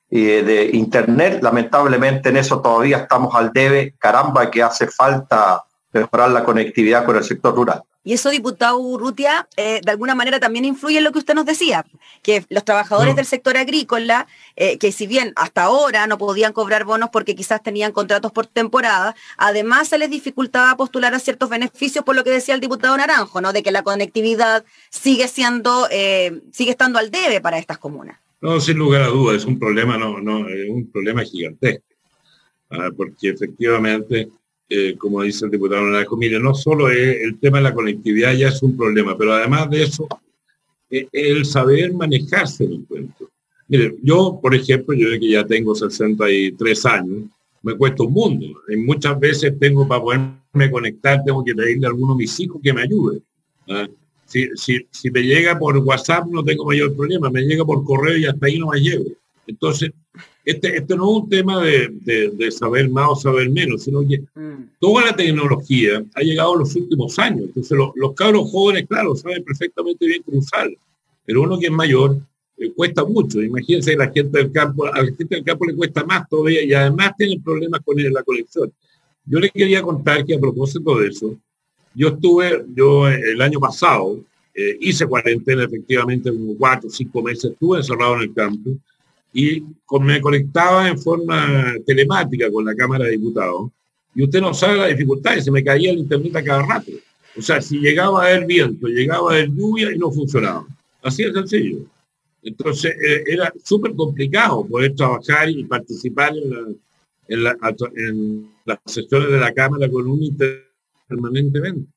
de 0.09 0.71
Internet. 0.75 1.43
Lamentablemente 1.43 2.29
en 2.29 2.37
eso 2.37 2.61
todavía 2.61 2.99
estamos 2.99 3.35
al 3.35 3.53
debe. 3.53 3.95
Caramba, 3.99 4.49
que 4.49 4.63
hace 4.63 4.87
falta 4.87 5.65
mejorar 5.93 6.31
la 6.31 6.45
conectividad 6.45 7.05
con 7.05 7.17
el 7.17 7.25
sector 7.25 7.53
rural. 7.53 7.83
Y 8.05 8.13
eso, 8.13 8.29
diputado 8.29 8.79
Urrutia, 8.79 9.49
eh, 9.57 9.81
de 9.83 9.91
alguna 9.91 10.15
manera 10.15 10.39
también 10.39 10.67
influye 10.67 10.99
en 10.99 11.05
lo 11.05 11.13
que 11.13 11.19
usted 11.19 11.35
nos 11.35 11.47
decía, 11.47 11.87
que 12.23 12.45
los 12.51 12.63
trabajadores 12.63 13.17
del 13.17 13.25
sector 13.25 13.57
agrícola, 13.57 14.27
eh, 14.57 14.77
que 14.77 14.93
si 14.93 15.07
bien 15.07 15.33
hasta 15.37 15.63
ahora 15.63 16.07
no 16.07 16.19
podían 16.19 16.53
cobrar 16.53 16.85
bonos 16.85 17.09
porque 17.11 17.35
quizás 17.35 17.63
tenían 17.63 17.93
contratos 17.93 18.31
por 18.31 18.47
temporada, 18.47 19.17
además 19.39 19.89
se 19.89 19.97
les 19.97 20.11
dificultaba 20.11 20.77
postular 20.77 21.15
a 21.15 21.19
ciertos 21.19 21.49
beneficios 21.49 22.05
por 22.05 22.15
lo 22.15 22.25
que 22.25 22.31
decía 22.31 22.55
el 22.55 22.61
diputado 22.61 22.95
Naranjo, 22.95 23.41
¿no? 23.41 23.55
De 23.55 23.63
que 23.63 23.73
la 23.73 23.83
conectividad 23.83 24.65
sigue 24.91 25.27
siendo, 25.27 25.89
eh, 25.91 26.43
sigue 26.53 26.73
estando 26.73 26.99
al 26.99 27.11
debe 27.11 27.41
para 27.41 27.59
estas 27.59 27.79
comunas. 27.79 28.19
No, 28.43 28.61
sin 28.61 28.77
lugar 28.77 29.01
a 29.01 29.07
dudas, 29.07 29.39
es 29.39 29.45
un 29.47 29.59
problema, 29.59 29.97
no, 29.97 30.21
no, 30.21 30.47
es 30.47 30.69
un 30.69 30.91
problema 30.91 31.23
gigantesco, 31.25 31.87
ah, 32.69 32.91
porque 32.95 33.31
efectivamente, 33.31 34.29
eh, 34.69 34.97
como 34.97 35.23
dice 35.23 35.45
el 35.45 35.51
diputado 35.51 35.83
Naranjo, 35.83 36.17
mire, 36.17 36.39
no 36.41 36.55
solo 36.55 36.91
es 36.91 37.23
el 37.23 37.39
tema 37.39 37.59
de 37.59 37.65
la 37.65 37.75
conectividad 37.75 38.33
ya 38.33 38.49
es 38.49 38.63
un 38.63 38.77
problema, 38.77 39.17
pero 39.17 39.35
además 39.35 39.69
de 39.71 39.83
eso, 39.83 40.09
eh, 40.91 41.07
el 41.13 41.45
saber 41.45 41.93
manejarse 41.93 42.65
el 42.65 42.75
encuentro. 42.75 43.31
Mire, 43.69 43.97
yo, 44.03 44.39
por 44.41 44.55
ejemplo, 44.55 44.95
yo 44.95 45.09
que 45.19 45.31
ya 45.31 45.45
tengo 45.45 45.75
63 45.75 46.87
años, 46.87 47.25
me 47.63 47.75
cuesta 47.77 48.03
un 48.03 48.13
mundo. 48.13 48.47
Y 48.69 48.77
muchas 48.77 49.19
veces 49.19 49.59
tengo 49.59 49.89
para 49.89 50.03
poderme 50.03 50.71
conectar, 50.71 51.23
tengo 51.25 51.43
que 51.43 51.55
pedirle 51.55 51.87
a 51.87 51.91
alguno 51.91 52.15
de 52.15 52.19
mis 52.19 52.41
hijos 52.41 52.61
que 52.63 52.73
me 52.73 52.83
ayude. 52.83 53.21
¿ah? 53.69 53.89
Si, 54.27 54.49
si, 54.55 54.87
si 54.91 55.11
me 55.11 55.23
llega 55.23 55.59
por 55.59 55.77
WhatsApp 55.79 56.27
no 56.27 56.43
tengo 56.43 56.65
mayor 56.65 56.95
problema, 56.95 57.31
me 57.31 57.43
llega 57.43 57.65
por 57.65 57.85
correo 57.85 58.17
y 58.17 58.27
hasta 58.27 58.47
ahí 58.47 58.59
no 58.59 58.69
me 58.69 58.81
llego. 58.81 59.05
Entonces, 59.47 59.93
este, 60.45 60.77
este 60.77 60.97
no 60.97 61.05
es 61.11 61.23
un 61.23 61.29
tema 61.29 61.63
de, 61.63 61.89
de, 62.33 62.51
saber 62.51 62.89
más 62.91 63.09
o 63.11 63.17
saber 63.17 63.51
menos, 63.51 63.83
sino 63.83 64.07
que 64.07 64.21
mm. 64.35 64.77
toda 64.79 65.07
la 65.07 65.17
tecnología 65.17 66.05
ha 66.15 66.21
llegado 66.21 66.55
en 66.55 66.61
los 66.61 66.77
últimos 66.77 67.19
años. 67.19 67.47
Entonces, 67.47 67.79
los 67.95 68.15
cabros 68.15 68.51
jóvenes, 68.51 68.87
claro, 68.89 69.17
saben 69.17 69.43
perfectamente 69.43 70.07
bien 70.07 70.23
usarla, 70.27 70.77
pero 71.25 71.43
uno 71.43 71.59
que 71.59 71.67
es 71.67 71.73
mayor 71.73 72.19
le 72.57 72.73
cuesta 72.73 73.05
mucho. 73.05 73.43
Imagínense, 73.43 73.97
la 73.97 74.11
gente 74.11 74.39
del 74.39 74.53
campo, 74.53 74.87
a 74.87 75.03
la 75.03 75.07
gente 75.07 75.27
del 75.29 75.45
campo 75.45 75.67
le 75.67 75.75
cuesta 75.75 76.05
más 76.05 76.29
todavía 76.29 76.63
y 76.63 76.73
además 76.73 77.13
tienen 77.17 77.43
problemas 77.43 77.81
con 77.85 77.97
la 77.97 78.23
colección. 78.23 78.73
Yo 79.27 79.41
le 79.41 79.51
quería 79.51 79.83
contar 79.83 80.25
que 80.25 80.35
a 80.35 80.39
propósito 80.39 80.99
de 80.99 81.09
eso, 81.09 81.35
yo 81.95 82.09
estuve, 82.09 82.65
yo 82.75 83.09
el 83.09 83.41
año 83.41 83.59
pasado, 83.59 84.21
eh, 84.55 84.77
hice 84.81 85.07
cuarentena 85.07 85.65
efectivamente, 85.65 86.31
como 86.31 86.57
cuatro 86.57 86.89
o 86.89 86.93
cinco 86.93 87.23
meses, 87.23 87.53
estuve 87.53 87.79
encerrado 87.79 88.17
en 88.17 88.21
el 88.23 88.35
campo 88.35 88.71
y 89.35 89.65
me 90.01 90.21
conectaba 90.21 90.89
en 90.89 90.97
forma 90.97 91.75
telemática 91.85 92.51
con 92.53 92.65
la 92.65 92.75
Cámara 92.75 93.05
de 93.05 93.11
Diputados. 93.11 93.69
Y 94.15 94.23
usted 94.23 94.41
no 94.41 94.55
sabe 94.55 94.77
la 94.77 94.87
dificultad, 94.87 95.37
se 95.39 95.51
me 95.51 95.65
caía 95.65 95.91
el 95.91 95.99
internet 95.99 96.37
a 96.37 96.45
cada 96.45 96.63
rato. 96.65 96.93
O 97.37 97.43
sea, 97.43 97.61
si 97.61 97.81
llegaba 97.81 98.25
haber 98.25 98.47
viento, 98.47 98.87
llegaba 98.87 99.33
haber 99.33 99.49
lluvia 99.49 99.93
y 99.93 99.99
no 99.99 100.13
funcionaba. 100.13 100.65
Así 101.03 101.25
de 101.25 101.33
sencillo. 101.33 101.79
Entonces 102.45 102.95
eh, 102.95 103.25
era 103.27 103.53
súper 103.65 103.95
complicado 103.95 104.65
poder 104.67 104.95
trabajar 104.95 105.51
y 105.51 105.65
participar 105.65 106.33
en, 106.37 106.79
en 107.29 107.43
las 108.65 108.79
sesiones 108.87 109.31
de 109.31 109.41
la 109.41 109.53
Cámara 109.53 109.89
con 109.91 110.07
un 110.07 110.23
internet 110.23 110.65
permanentemente. 111.09 111.89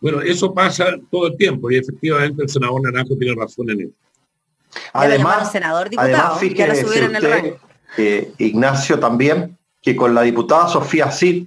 Bueno, 0.00 0.22
eso 0.22 0.54
pasa 0.54 0.98
todo 1.10 1.26
el 1.26 1.36
tiempo 1.36 1.70
y 1.70 1.76
efectivamente 1.76 2.42
el 2.42 2.48
senador 2.48 2.82
Naranjo 2.82 3.14
tiene 3.16 3.34
razón 3.34 3.68
en 3.70 3.80
eso. 3.82 3.94
Además, 4.92 5.52
senador 5.52 5.88
diputado, 5.88 6.38
que 7.96 8.32
Ignacio 8.38 8.98
también, 8.98 9.58
que 9.80 9.96
con 9.96 10.14
la 10.14 10.22
diputada 10.22 10.68
Sofía 10.68 11.10
Cid 11.10 11.46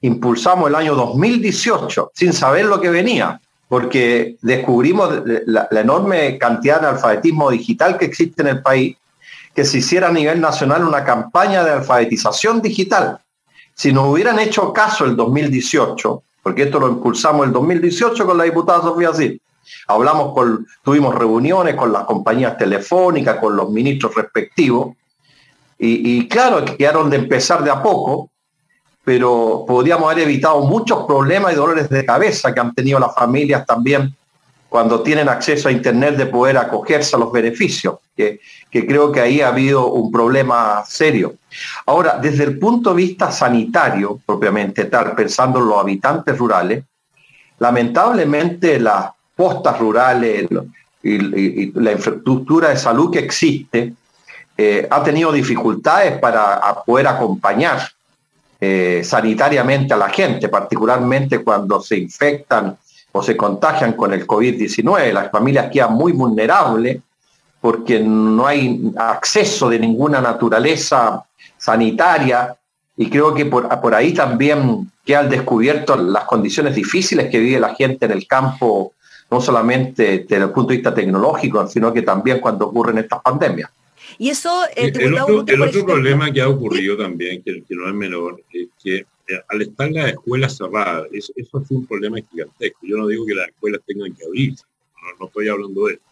impulsamos 0.00 0.68
el 0.68 0.74
año 0.74 0.94
2018 0.94 2.12
sin 2.14 2.32
saber 2.32 2.66
lo 2.66 2.80
que 2.80 2.90
venía, 2.90 3.40
porque 3.68 4.36
descubrimos 4.42 5.22
la, 5.46 5.68
enorme 5.70 6.38
cantidad 6.38 6.80
de 6.80 6.88
alfabetismo 6.88 7.50
digital 7.50 7.98
que 7.98 8.06
existe 8.06 8.42
en 8.42 8.48
el 8.48 8.62
país, 8.62 8.96
que 9.54 9.64
se 9.64 9.78
hiciera 9.78 10.08
a 10.08 10.12
nivel 10.12 10.40
nacional 10.40 10.84
una 10.84 11.04
campaña 11.04 11.64
de 11.64 11.72
alfabetización 11.72 12.62
digital. 12.62 13.18
Si 13.74 13.92
nos 13.92 14.08
hubieran 14.08 14.38
hecho 14.38 14.72
caso 14.72 15.04
el 15.04 15.16
2018, 15.16 16.22
porque 16.42 16.64
esto 16.64 16.80
lo 16.80 16.88
impulsamos 16.88 17.46
el 17.46 17.52
2018 17.52 18.26
con 18.26 18.38
la 18.38 18.44
diputada 18.44 18.82
Sofía 18.82 19.12
Sil, 19.14 19.40
hablamos 19.86 20.34
con, 20.34 20.66
tuvimos 20.82 21.14
reuniones 21.14 21.74
con 21.74 21.92
las 21.92 22.04
compañías 22.04 22.56
telefónicas, 22.56 23.36
con 23.36 23.56
los 23.56 23.70
ministros 23.70 24.14
respectivos, 24.14 24.96
y, 25.78 26.18
y 26.18 26.28
claro, 26.28 26.64
quedaron 26.64 27.08
de 27.08 27.16
empezar 27.16 27.62
de 27.62 27.70
a 27.70 27.82
poco, 27.82 28.30
pero 29.04 29.64
podríamos 29.66 30.10
haber 30.10 30.24
evitado 30.24 30.60
muchos 30.62 31.06
problemas 31.06 31.52
y 31.52 31.56
dolores 31.56 31.88
de 31.88 32.04
cabeza 32.04 32.52
que 32.52 32.60
han 32.60 32.74
tenido 32.74 32.98
las 32.98 33.14
familias 33.14 33.64
también 33.64 34.14
cuando 34.68 35.02
tienen 35.02 35.28
acceso 35.28 35.68
a 35.68 35.72
Internet 35.72 36.16
de 36.16 36.26
poder 36.26 36.58
acogerse 36.58 37.16
a 37.16 37.18
los 37.18 37.32
beneficios, 37.32 37.96
que, 38.14 38.40
creo 38.70 39.10
que 39.10 39.20
ahí 39.20 39.40
ha 39.40 39.48
habido 39.48 39.90
un 39.92 40.12
problema 40.12 40.84
serio. 40.86 41.36
Ahora, 41.86 42.18
desde 42.20 42.44
el 42.44 42.58
punto 42.58 42.90
de 42.90 42.96
vista 42.96 43.32
sanitario, 43.32 44.20
propiamente 44.26 44.84
tal, 44.84 45.14
pensando 45.14 45.58
en 45.60 45.68
los 45.68 45.78
habitantes 45.78 46.36
rurales, 46.36 46.84
lamentablemente 47.58 48.78
las 48.78 49.10
postas 49.38 49.78
rurales 49.78 50.48
y, 51.00 51.70
la 51.80 51.92
infraestructura 51.92 52.70
de 52.70 52.76
salud 52.76 53.12
que 53.12 53.20
existe 53.20 53.94
eh, 54.56 54.88
ha 54.90 55.00
tenido 55.04 55.30
dificultades 55.30 56.18
para 56.18 56.82
poder 56.84 57.06
acompañar 57.06 57.88
eh, 58.60 59.02
sanitariamente 59.04 59.94
a 59.94 59.96
la 59.96 60.08
gente, 60.08 60.48
particularmente 60.48 61.44
cuando 61.44 61.80
se 61.80 61.96
infectan 61.98 62.76
o 63.12 63.22
se 63.22 63.36
contagian 63.36 63.92
con 63.92 64.12
el 64.12 64.26
COVID-19. 64.26 65.12
Las 65.12 65.30
familias 65.30 65.70
quedan 65.70 65.94
muy 65.94 66.10
vulnerables 66.10 66.98
porque 67.60 68.00
no 68.00 68.44
hay 68.44 68.92
acceso 68.96 69.68
de 69.68 69.78
ninguna 69.78 70.20
naturaleza 70.20 71.24
sanitaria 71.56 72.56
y 72.96 73.08
creo 73.08 73.32
que 73.32 73.46
por, 73.46 73.94
ahí 73.94 74.12
también 74.12 74.90
quedan 75.04 75.30
descubierto 75.30 75.94
las 75.94 76.24
condiciones 76.24 76.74
difíciles 76.74 77.30
que 77.30 77.38
vive 77.38 77.60
la 77.60 77.76
gente 77.76 78.06
en 78.06 78.10
el 78.10 78.26
campo, 78.26 78.94
no 79.30 79.40
solamente 79.40 80.24
desde 80.28 80.44
el 80.44 80.50
punto 80.50 80.70
de 80.70 80.76
vista 80.76 80.94
tecnológico, 80.94 81.66
sino 81.66 81.92
que 81.92 82.02
también 82.02 82.40
cuando 82.40 82.66
ocurren 82.66 82.98
estas 82.98 83.20
pandemias. 83.22 83.70
Y 84.16 84.30
eso, 84.30 84.50
eh, 84.74 84.92
el, 84.94 85.14
otro, 85.62 85.84
problema 85.84 86.32
que 86.32 86.40
ha 86.40 86.48
ocurrido 86.48 86.96
también, 86.96 87.42
que, 87.42 87.62
no 87.70 87.88
es 87.88 87.94
menor, 87.94 88.42
es 88.52 88.68
que 88.82 88.96
eh, 88.96 89.42
al 89.48 89.62
estar 89.62 89.90
las 89.90 90.12
escuelas 90.12 90.56
cerradas, 90.56 91.06
eso, 91.12 91.32
eso 91.36 91.60
es 91.60 91.70
un 91.70 91.86
problema 91.86 92.18
gigantesco. 92.30 92.78
Yo 92.82 92.96
no 92.96 93.06
digo 93.06 93.26
que 93.26 93.34
las 93.34 93.48
escuelas 93.48 93.82
tengan 93.86 94.14
que 94.14 94.24
abrirse, 94.24 94.64
no, 95.20 95.26
estoy 95.26 95.48
hablando 95.48 95.86
de 95.86 95.94
eso. 95.94 96.02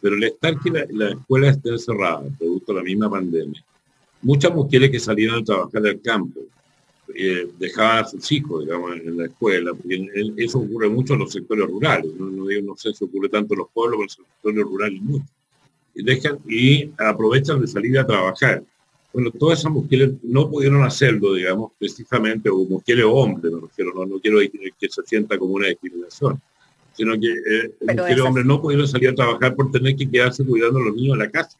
Pero 0.00 0.16
el 0.16 0.24
estar 0.24 0.58
que 0.58 0.70
las 0.70 0.90
la 0.90 1.10
escuelas 1.10 1.56
estén 1.56 1.78
cerradas, 1.78 2.26
producto 2.38 2.72
de 2.72 2.78
la 2.78 2.84
misma 2.84 3.10
pandemia, 3.10 3.64
muchas 4.22 4.52
mujeres 4.52 4.90
que 4.90 5.00
salieron 5.00 5.40
a 5.40 5.44
trabajar 5.44 5.82
del 5.82 6.00
campo, 6.00 6.40
eh, 7.20 7.48
dejaban 7.58 8.04
a 8.04 8.08
sus 8.08 8.30
hijos, 8.30 8.64
digamos, 8.64 8.92
en 8.96 9.16
la 9.16 9.26
escuela, 9.26 9.74
porque 9.74 10.08
eso 10.36 10.58
ocurre 10.58 10.88
mucho 10.88 11.14
en 11.14 11.20
los 11.20 11.32
sectores 11.32 11.66
rurales, 11.66 12.14
no, 12.14 12.46
digo, 12.46 12.62
no 12.62 12.76
sé 12.76 12.92
si 12.94 13.04
ocurre 13.04 13.28
tanto 13.28 13.54
en 13.54 13.58
los 13.58 13.68
pueblos, 13.74 13.98
pero 13.98 14.02
en 14.02 14.06
los 14.06 14.12
sectores 14.12 14.64
rurales 14.64 15.02
mucho 15.02 15.26
dejan 16.02 16.38
y 16.48 16.90
aprovechan 16.98 17.60
de 17.60 17.66
salir 17.66 17.98
a 17.98 18.06
trabajar. 18.06 18.62
Bueno, 19.12 19.30
todas 19.30 19.60
esas 19.60 19.72
mujeres 19.72 20.12
no 20.22 20.50
pudieron 20.50 20.84
hacerlo, 20.84 21.34
digamos, 21.34 21.72
precisamente, 21.78 22.50
o 22.50 22.58
mujeres 22.64 23.04
o 23.04 23.12
hombres, 23.12 23.52
me 23.52 23.60
refiero, 23.60 23.92
no, 23.94 24.06
no 24.06 24.20
quiero 24.20 24.38
que 24.78 24.88
se 24.88 25.02
sienta 25.06 25.38
como 25.38 25.54
una 25.54 25.68
discriminación, 25.68 26.40
sino 26.92 27.14
que 27.18 27.28
eh, 27.28 27.74
mujeres 27.80 28.20
o 28.20 28.26
hombres 28.26 28.46
no 28.46 28.60
pudieron 28.60 28.86
salir 28.86 29.08
a 29.08 29.14
trabajar 29.14 29.54
por 29.54 29.70
tener 29.70 29.96
que 29.96 30.08
quedarse 30.08 30.44
cuidando 30.44 30.78
a 30.78 30.84
los 30.84 30.94
niños 30.94 31.14
en 31.14 31.20
la 31.20 31.30
casa. 31.30 31.58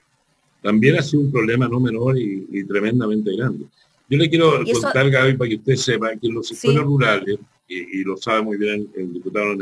También 0.63 0.97
ha 0.99 1.03
sido 1.03 1.23
un 1.23 1.33
problema 1.33 1.69
no 1.69 1.81
menor 1.81 2.19
y, 2.19 2.65
tremendamente 2.65 3.35
grande. 3.37 3.65
Yo 4.09 4.19
le 4.19 4.29
quiero 4.29 4.65
contar, 4.65 5.11
Gaby, 5.11 5.37
para 5.37 5.51
que 5.51 5.57
usted 5.57 5.77
sepa 5.77 6.17
que 6.17 6.27
en 6.27 6.35
los 6.35 6.49
sectores 6.49 6.83
rurales, 6.83 7.39
y, 7.69 8.03
lo 8.03 8.17
sabe 8.17 8.43
muy 8.43 8.57
bien 8.57 8.89
el 8.97 9.13
diputado 9.13 9.55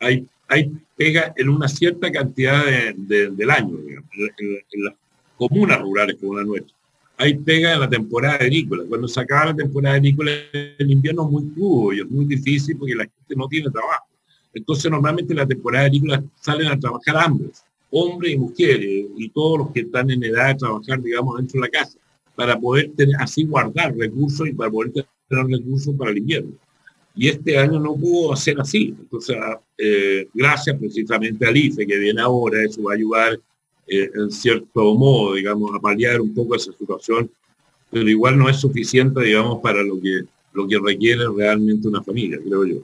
hay 0.00 0.26
hay 0.48 0.72
pega 0.96 1.32
en 1.36 1.48
una 1.50 1.68
cierta 1.68 2.10
cantidad 2.10 2.64
del 2.96 3.50
año, 3.50 3.76
digamos, 3.76 4.10
en, 4.38 4.84
las 4.84 4.94
comunas 5.36 5.80
rurales 5.80 6.16
como 6.18 6.36
la 6.36 6.44
nuestra. 6.44 6.74
Hay 7.18 7.34
pega 7.34 7.74
en 7.74 7.80
la 7.80 7.88
temporada 7.88 8.36
agrícola. 8.36 8.84
Cuando 8.88 9.06
se 9.08 9.20
acaba 9.20 9.46
la 9.46 9.56
temporada 9.56 9.96
agrícola, 9.96 10.32
el 10.52 10.90
invierno 10.90 11.24
es 11.24 11.30
muy 11.30 11.48
crudo 11.50 11.92
y 11.92 12.00
es 12.00 12.10
muy 12.10 12.24
difícil 12.24 12.76
porque 12.76 12.94
la 12.94 13.04
gente 13.04 13.36
no 13.36 13.46
tiene 13.46 13.70
trabajo. 13.70 14.06
Entonces, 14.54 14.90
normalmente 14.90 15.32
en 15.32 15.36
la 15.36 15.46
temporada 15.46 15.84
agrícola 15.84 16.22
salen 16.40 16.68
a 16.68 16.78
trabajar 16.78 17.16
ambos, 17.18 17.62
hombres 17.90 18.32
y 18.32 18.38
mujeres, 18.38 19.06
y 19.16 19.28
todos 19.28 19.58
los 19.58 19.72
que 19.72 19.80
están 19.80 20.10
en 20.10 20.24
edad 20.24 20.48
de 20.48 20.54
trabajar, 20.54 21.02
digamos, 21.02 21.36
dentro 21.36 21.60
de 21.60 21.66
la 21.66 21.70
casa, 21.70 21.97
para 22.38 22.56
poder 22.56 22.92
tener, 22.96 23.16
así 23.18 23.42
guardar 23.44 23.96
recursos 23.96 24.46
y 24.46 24.52
para 24.52 24.70
poder 24.70 24.92
tener 24.92 25.46
recursos 25.46 25.92
para 25.98 26.12
el 26.12 26.18
invierno 26.18 26.52
y 27.18 27.28
este 27.28 27.58
año 27.58 27.80
no 27.80 27.96
pudo 27.96 28.36
ser 28.36 28.60
así. 28.60 28.94
Entonces, 28.96 29.36
eh, 29.76 30.28
gracias 30.32 30.76
precisamente 30.78 31.44
al 31.44 31.56
IFE 31.56 31.84
que 31.84 31.98
viene 31.98 32.22
ahora, 32.22 32.62
eso 32.64 32.80
va 32.84 32.92
a 32.92 32.94
ayudar 32.94 33.40
eh, 33.88 34.08
en 34.14 34.30
cierto 34.30 34.94
modo, 34.94 35.34
digamos, 35.34 35.74
a 35.74 35.80
paliar 35.80 36.20
un 36.20 36.32
poco 36.32 36.54
esa 36.54 36.70
situación, 36.72 37.28
pero 37.90 38.08
igual 38.08 38.38
no 38.38 38.48
es 38.48 38.58
suficiente, 38.58 39.20
digamos, 39.20 39.60
para 39.60 39.82
lo 39.82 40.00
que, 40.00 40.20
lo 40.52 40.68
que 40.68 40.78
requiere 40.78 41.24
realmente 41.36 41.88
una 41.88 42.04
familia, 42.04 42.38
creo 42.38 42.64
yo. 42.64 42.76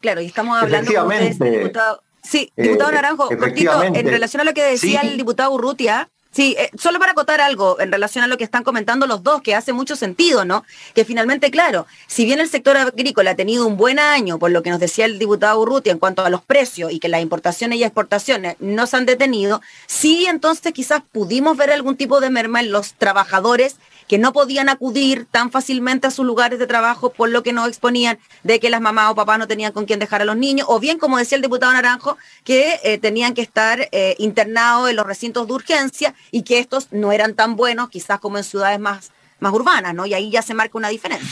Claro, 0.00 0.22
y 0.22 0.26
estamos 0.26 0.60
hablando 0.60 0.92
con 0.92 1.52
diputado. 1.52 2.02
Sí, 2.20 2.50
diputado 2.56 2.90
eh, 2.90 2.94
Naranjo, 2.94 3.28
en 3.30 4.06
relación 4.06 4.40
a 4.40 4.44
lo 4.44 4.54
que 4.54 4.64
decía 4.64 5.02
el 5.02 5.16
diputado 5.16 5.52
Urrutia, 5.52 6.10
Sí, 6.30 6.54
eh, 6.58 6.70
solo 6.78 6.98
para 6.98 7.12
acotar 7.12 7.40
algo 7.40 7.80
en 7.80 7.90
relación 7.90 8.22
a 8.22 8.26
lo 8.26 8.36
que 8.36 8.44
están 8.44 8.62
comentando 8.62 9.06
los 9.06 9.22
dos, 9.22 9.40
que 9.40 9.54
hace 9.54 9.72
mucho 9.72 9.96
sentido, 9.96 10.44
¿no? 10.44 10.64
Que 10.94 11.04
finalmente, 11.04 11.50
claro, 11.50 11.86
si 12.06 12.26
bien 12.26 12.38
el 12.38 12.48
sector 12.48 12.76
agrícola 12.76 13.30
ha 13.30 13.34
tenido 13.34 13.66
un 13.66 13.76
buen 13.76 13.98
año, 13.98 14.38
por 14.38 14.50
lo 14.50 14.62
que 14.62 14.70
nos 14.70 14.78
decía 14.78 15.06
el 15.06 15.18
diputado 15.18 15.58
Urrutia 15.60 15.90
en 15.90 15.98
cuanto 15.98 16.24
a 16.24 16.30
los 16.30 16.42
precios 16.42 16.92
y 16.92 16.98
que 16.98 17.08
las 17.08 17.22
importaciones 17.22 17.78
y 17.78 17.84
exportaciones 17.84 18.56
no 18.60 18.86
se 18.86 18.96
han 18.98 19.06
detenido, 19.06 19.62
sí 19.86 20.26
entonces 20.26 20.72
quizás 20.72 21.02
pudimos 21.10 21.56
ver 21.56 21.70
algún 21.70 21.96
tipo 21.96 22.20
de 22.20 22.30
merma 22.30 22.60
en 22.60 22.72
los 22.72 22.92
trabajadores 22.94 23.76
que 24.08 24.18
no 24.18 24.32
podían 24.32 24.68
acudir 24.70 25.26
tan 25.30 25.50
fácilmente 25.50 26.06
a 26.06 26.10
sus 26.10 26.24
lugares 26.24 26.58
de 26.58 26.66
trabajo 26.66 27.10
por 27.10 27.28
lo 27.28 27.42
que 27.42 27.52
nos 27.52 27.68
exponían 27.68 28.18
de 28.42 28.58
que 28.58 28.70
las 28.70 28.80
mamás 28.80 29.10
o 29.10 29.14
papás 29.14 29.38
no 29.38 29.46
tenían 29.46 29.72
con 29.72 29.84
quién 29.84 30.00
dejar 30.00 30.22
a 30.22 30.24
los 30.24 30.36
niños, 30.36 30.66
o 30.70 30.80
bien, 30.80 30.98
como 30.98 31.18
decía 31.18 31.36
el 31.36 31.42
diputado 31.42 31.72
Naranjo, 31.72 32.16
que 32.42 32.80
eh, 32.82 32.98
tenían 32.98 33.34
que 33.34 33.42
estar 33.42 33.88
eh, 33.92 34.16
internados 34.18 34.88
en 34.88 34.96
los 34.96 35.06
recintos 35.06 35.46
de 35.46 35.52
urgencia 35.52 36.14
y 36.30 36.42
que 36.42 36.58
estos 36.58 36.88
no 36.90 37.12
eran 37.12 37.34
tan 37.34 37.54
buenos, 37.54 37.90
quizás 37.90 38.18
como 38.18 38.38
en 38.38 38.44
ciudades 38.44 38.80
más, 38.80 39.12
más 39.40 39.52
urbanas, 39.52 39.94
¿no? 39.94 40.06
Y 40.06 40.14
ahí 40.14 40.30
ya 40.30 40.40
se 40.40 40.54
marca 40.54 40.78
una 40.78 40.88
diferencia. 40.88 41.28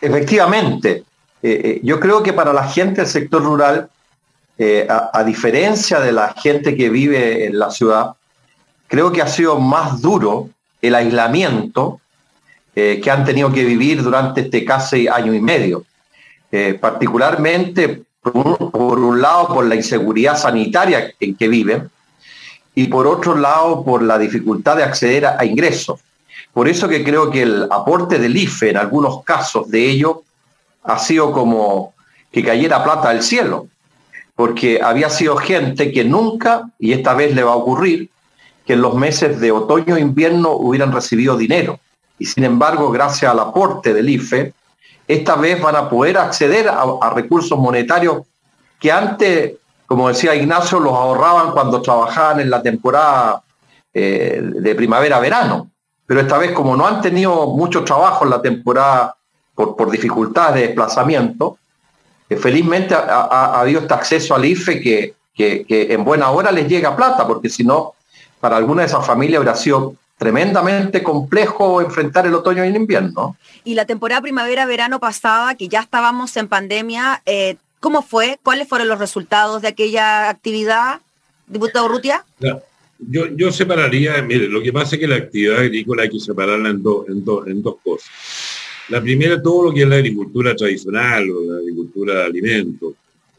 Efectivamente. 0.00 1.04
Eh, 1.44 1.80
yo 1.82 1.98
creo 1.98 2.22
que 2.22 2.32
para 2.32 2.52
la 2.52 2.68
gente 2.68 3.00
del 3.00 3.10
sector 3.10 3.42
rural, 3.42 3.90
a 4.88 5.24
diferencia 5.24 5.98
de 5.98 6.12
la 6.12 6.34
gente 6.34 6.76
que 6.76 6.88
vive 6.88 7.46
en 7.46 7.58
la 7.58 7.72
ciudad, 7.72 8.12
creo 8.86 9.10
que 9.10 9.20
ha 9.20 9.26
sido 9.26 9.58
más 9.58 10.00
duro 10.00 10.50
el 10.82 10.94
aislamiento 10.96 12.00
eh, 12.74 13.00
que 13.02 13.10
han 13.10 13.24
tenido 13.24 13.52
que 13.52 13.64
vivir 13.64 14.02
durante 14.02 14.42
este 14.42 14.64
casi 14.64 15.06
año 15.06 15.32
y 15.32 15.40
medio. 15.40 15.84
Eh, 16.50 16.76
particularmente, 16.78 18.02
por 18.20 18.98
un, 18.98 19.20
lado, 19.20 19.48
por 19.48 19.64
la 19.64 19.74
inseguridad 19.74 20.36
sanitaria 20.36 21.12
en 21.18 21.34
que 21.34 21.48
viven 21.48 21.90
y 22.74 22.88
por 22.88 23.06
otro 23.06 23.36
lado, 23.36 23.84
por 23.84 24.02
la 24.02 24.18
dificultad 24.18 24.76
de 24.76 24.84
acceder 24.84 25.26
a, 25.26 25.44
ingresos. 25.44 26.00
Por 26.52 26.68
eso 26.68 26.88
que 26.88 27.04
creo 27.04 27.30
que 27.30 27.42
el 27.42 27.68
aporte 27.70 28.18
del 28.18 28.36
IFE 28.36 28.70
en 28.70 28.76
algunos 28.76 29.22
casos 29.24 29.70
de 29.70 29.88
ello 29.88 30.22
ha 30.84 30.98
sido 30.98 31.32
como 31.32 31.94
que 32.30 32.42
cayera 32.42 32.84
plata 32.84 33.10
del 33.10 33.22
cielo, 33.22 33.68
porque 34.34 34.80
había 34.82 35.10
sido 35.10 35.36
gente 35.36 35.92
que 35.92 36.04
nunca, 36.04 36.70
y 36.78 36.92
esta 36.92 37.14
vez 37.14 37.34
le 37.34 37.42
va 37.42 37.52
a 37.52 37.56
ocurrir, 37.56 38.08
que 38.66 38.74
en 38.74 38.82
los 38.82 38.94
meses 38.94 39.40
de 39.40 39.50
otoño 39.50 39.96
e 39.96 40.00
invierno 40.00 40.52
hubieran 40.52 40.92
recibido 40.92 41.36
dinero. 41.36 41.80
Y 42.18 42.26
sin 42.26 42.44
embargo, 42.44 42.90
gracias 42.90 43.30
al 43.30 43.40
aporte 43.40 43.92
del 43.92 44.08
IFE, 44.08 44.54
esta 45.08 45.34
vez 45.36 45.60
van 45.60 45.76
a 45.76 45.88
poder 45.88 46.16
acceder 46.18 46.68
a, 46.68 47.10
recursos 47.10 47.58
monetarios 47.58 48.22
que 48.78 48.92
antes, 48.92 49.54
como 49.86 50.08
decía 50.08 50.34
Ignacio, 50.34 50.78
los 50.78 50.92
ahorraban 50.92 51.50
cuando 51.52 51.82
trabajaban 51.82 52.40
en 52.40 52.50
la 52.50 52.62
temporada 52.62 53.42
eh, 53.92 54.40
de 54.42 54.74
primavera-verano. 54.74 55.70
Pero 56.06 56.20
esta 56.20 56.38
vez, 56.38 56.52
como 56.52 56.76
no 56.76 56.86
han 56.86 57.00
tenido 57.00 57.46
mucho 57.48 57.84
trabajo 57.84 58.24
en 58.24 58.30
la 58.30 58.42
temporada 58.42 59.16
por, 59.54 59.90
dificultades 59.90 60.54
de 60.54 60.66
desplazamiento, 60.68 61.58
eh, 62.28 62.36
felizmente 62.36 62.94
ha, 62.94 63.60
habido 63.60 63.80
este 63.80 63.94
acceso 63.94 64.34
al 64.34 64.44
IFE 64.44 64.80
que, 64.80 65.14
que 65.34 65.86
en 65.90 66.04
buena 66.04 66.30
hora 66.30 66.52
les 66.52 66.68
llega 66.68 66.96
plata, 66.96 67.26
porque 67.26 67.48
si 67.48 67.64
no, 67.64 67.94
para 68.42 68.56
alguna 68.56 68.82
de 68.82 68.88
esas 68.88 69.06
familias 69.06 69.38
habrá 69.38 69.54
sido 69.54 69.94
tremendamente 70.18 71.00
complejo 71.00 71.80
enfrentar 71.80 72.26
el 72.26 72.34
otoño 72.34 72.64
y 72.64 72.68
el 72.68 72.74
invierno. 72.74 73.36
Y 73.62 73.76
la 73.76 73.86
temporada 73.86 74.20
primavera-verano 74.20 74.98
pasada, 74.98 75.54
que 75.54 75.68
ya 75.68 75.78
estábamos 75.78 76.36
en 76.36 76.48
pandemia, 76.48 77.22
eh, 77.24 77.54
¿cómo 77.78 78.02
fue? 78.02 78.40
¿Cuáles 78.42 78.66
fueron 78.66 78.88
los 78.88 78.98
resultados 78.98 79.62
de 79.62 79.68
aquella 79.68 80.28
actividad, 80.28 81.00
diputado 81.46 81.86
Rutia? 81.86 82.24
Yo, 82.98 83.26
yo 83.28 83.52
separaría, 83.52 84.20
mire, 84.22 84.48
lo 84.48 84.60
que 84.60 84.72
pasa 84.72 84.96
es 84.96 85.00
que 85.00 85.06
la 85.06 85.16
actividad 85.16 85.60
agrícola 85.60 86.02
hay 86.02 86.10
que 86.10 86.18
separarla 86.18 86.70
en, 86.70 86.82
en, 87.08 87.24
en 87.46 87.62
dos 87.62 87.76
cosas. 87.84 88.10
La 88.88 89.00
primera, 89.00 89.40
todo 89.40 89.66
lo 89.66 89.72
que 89.72 89.82
es 89.82 89.88
la 89.88 89.96
agricultura 89.96 90.56
tradicional 90.56 91.30
o 91.30 91.52
la 91.52 91.58
agricultura 91.58 92.14
de 92.14 92.24
alimentos, 92.24 92.94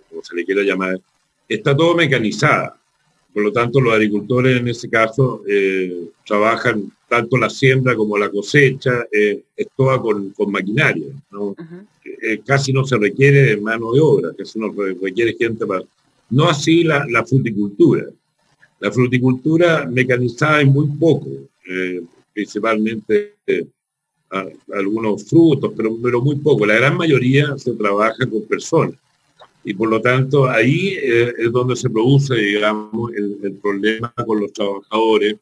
como 0.09 0.23
se 0.23 0.33
le 0.33 0.45
quiera 0.45 0.61
llamar, 0.63 0.97
está 1.49 1.75
todo 1.75 1.93
mecanizada. 1.93 2.77
Por 3.33 3.43
lo 3.43 3.51
tanto, 3.51 3.81
los 3.81 3.93
agricultores 3.93 4.59
en 4.59 4.67
ese 4.67 4.87
caso 4.89 5.41
eh, 5.47 6.07
trabajan 6.25 6.91
tanto 7.09 7.37
la 7.37 7.49
siembra 7.49 7.95
como 7.95 8.17
la 8.17 8.29
cosecha, 8.29 9.05
eh, 9.11 9.43
es 9.55 9.67
toda 9.75 9.99
con, 9.99 10.33
maquinaria. 10.47 11.07
Eh, 12.21 12.41
casi 12.45 12.71
no 12.71 12.85
se 12.85 12.97
requiere 12.97 13.57
mano 13.57 13.91
de 13.91 13.99
obra, 13.99 14.29
casi 14.37 14.59
no 14.59 14.71
requiere 15.01 15.35
gente 15.37 15.65
para... 15.65 15.83
No 16.29 16.49
así 16.49 16.83
la, 16.83 17.25
fruticultura. 17.25 18.05
La 18.79 18.91
fruticultura 18.91 19.85
mecanizada 19.85 20.61
es 20.61 20.67
muy 20.67 20.87
poco, 20.87 21.29
principalmente 22.33 23.35
algunos 24.73 25.25
frutos, 25.25 25.73
pero, 25.75 25.95
pero 26.01 26.21
muy 26.21 26.37
poco. 26.37 26.65
La 26.65 26.75
gran 26.75 26.97
mayoría 26.97 27.55
se 27.57 27.73
trabaja 27.73 28.27
con 28.27 28.43
personas 28.43 28.95
y 29.63 29.73
por 29.73 29.89
lo 29.89 30.01
tanto 30.01 30.49
ahí 30.49 30.97
eh, 31.01 31.33
es 31.37 31.51
donde 31.51 31.75
se 31.75 31.89
produce, 31.89 32.35
digamos, 32.35 33.11
el, 33.13 33.57
problema 33.61 34.13
con 34.25 34.41
los 34.41 34.51
trabajadores, 34.51 35.35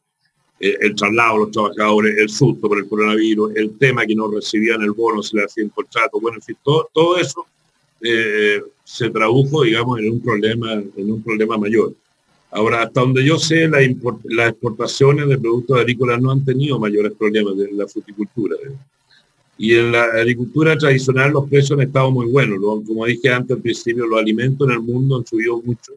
eh, 0.59 0.77
el 0.79 0.95
traslado 0.95 1.33
de 1.33 1.39
los 1.39 1.51
trabajadores, 1.51 2.17
el 2.17 2.29
susto 2.29 2.67
por 2.67 2.77
el 2.77 2.87
coronavirus, 2.87 3.55
el 3.55 3.77
tema 3.77 4.05
que 4.05 4.15
no 4.15 4.29
recibían 4.29 4.81
el 4.81 4.91
bono, 4.91 5.23
se 5.23 5.37
le 5.37 5.43
hacía 5.43 5.63
un 5.63 5.71
contrato, 5.71 6.19
bueno, 6.19 6.37
en 6.37 6.43
fin, 6.43 6.57
todo, 6.63 6.89
todo 6.93 7.17
eso 7.17 7.45
eh, 8.01 8.61
se 8.83 9.09
tradujo, 9.09 9.63
digamos, 9.63 9.99
en 9.99 10.11
un 10.11 10.21
problema, 10.21 10.73
en 10.73 11.11
un 11.11 11.23
problema 11.23 11.57
mayor. 11.57 11.93
Ahora, 12.51 12.83
hasta 12.83 13.01
donde 13.01 13.23
yo 13.23 13.39
sé, 13.39 13.67
las 13.69 14.49
exportaciones 14.49 15.27
de 15.29 15.37
productos 15.37 15.79
agrícolas 15.79 16.21
no 16.21 16.31
han 16.31 16.43
tenido 16.43 16.77
mayores 16.77 17.13
problemas 17.13 17.55
de 17.57 17.71
la 17.71 17.87
fruticultura. 17.87 18.57
Y 19.61 19.75
en 19.75 19.91
la 19.91 20.05
agricultura 20.05 20.75
tradicional 20.75 21.33
los 21.33 21.47
precios 21.47 21.73
han 21.73 21.85
estado 21.85 22.09
muy 22.09 22.25
buenos. 22.25 22.57
Como 22.59 23.05
dije 23.05 23.29
antes 23.29 23.55
al 23.55 23.61
principio, 23.61 24.07
los 24.07 24.19
alimentos 24.19 24.67
en 24.67 24.73
el 24.73 24.81
mundo 24.81 25.17
han 25.17 25.27
subido 25.27 25.61
mucho. 25.61 25.93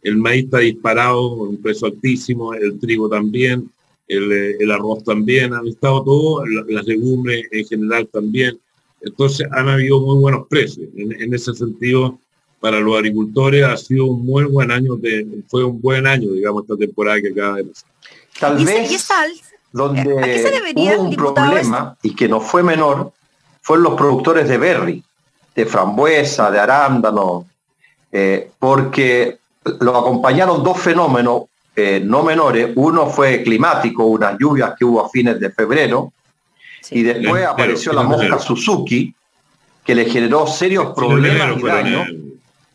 El 0.00 0.16
maíz 0.16 0.44
está 0.44 0.60
disparado 0.60 1.36
con 1.36 1.48
un 1.50 1.60
precio 1.60 1.88
altísimo, 1.88 2.54
el 2.54 2.80
trigo 2.80 3.10
también, 3.10 3.70
el, 4.08 4.70
arroz 4.70 5.04
también, 5.04 5.52
han 5.52 5.68
estado 5.68 6.02
todos, 6.02 6.48
las 6.68 6.86
legumbres 6.86 7.44
en 7.50 7.66
general 7.66 8.08
también. 8.10 8.58
Entonces 9.02 9.46
han 9.50 9.68
habido 9.68 10.00
muy 10.00 10.18
buenos 10.18 10.46
precios. 10.48 10.88
En, 10.96 11.34
ese 11.34 11.52
sentido, 11.52 12.18
para 12.60 12.80
los 12.80 12.96
agricultores 12.96 13.62
ha 13.62 13.76
sido 13.76 14.06
un 14.06 14.24
muy 14.24 14.44
buen 14.44 14.70
año, 14.70 14.96
de, 14.96 15.26
fue 15.48 15.62
un 15.62 15.78
buen 15.82 16.06
año, 16.06 16.32
digamos, 16.32 16.62
esta 16.62 16.78
temporada 16.78 17.20
que 17.20 17.28
acaba 17.28 17.58
de 17.58 17.64
pasar. 17.64 17.90
Tal 18.40 18.64
vez 18.64 18.90
donde 19.72 20.72
hubo 20.76 21.02
un 21.02 21.16
problema 21.16 21.96
y 22.02 22.14
que 22.14 22.28
no 22.28 22.40
fue 22.40 22.62
menor, 22.62 23.12
fueron 23.62 23.84
los 23.84 23.94
productores 23.94 24.48
de 24.48 24.58
berry, 24.58 25.04
de 25.54 25.66
frambuesa, 25.66 26.50
de 26.50 26.60
arándano, 26.60 27.46
eh, 28.10 28.50
porque 28.58 29.38
lo 29.80 29.96
acompañaron 29.96 30.62
dos 30.62 30.78
fenómenos 30.78 31.42
eh, 31.74 32.02
no 32.04 32.22
menores. 32.22 32.70
Uno 32.76 33.06
fue 33.06 33.42
climático, 33.42 34.04
unas 34.04 34.36
lluvias 34.38 34.74
que 34.78 34.84
hubo 34.84 35.04
a 35.04 35.08
fines 35.08 35.40
de 35.40 35.50
febrero, 35.50 36.12
y 36.90 37.02
después 37.02 37.46
apareció 37.46 37.92
la 37.92 38.02
mosca 38.02 38.38
Suzuki, 38.38 39.14
que 39.84 39.94
le 39.94 40.04
generó 40.04 40.46
serios 40.46 40.92
problemas 40.94 41.56
y 41.56 41.62
daños 41.62 42.08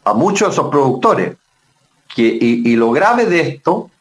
a 0.03 0.13
muchos 0.13 0.47
de 0.47 0.53
esos 0.53 0.69
productores. 0.69 1.35
y, 2.15 2.75
lo 2.75 2.91
grave 2.91 3.25
de 3.25 3.41
esto 3.41 3.91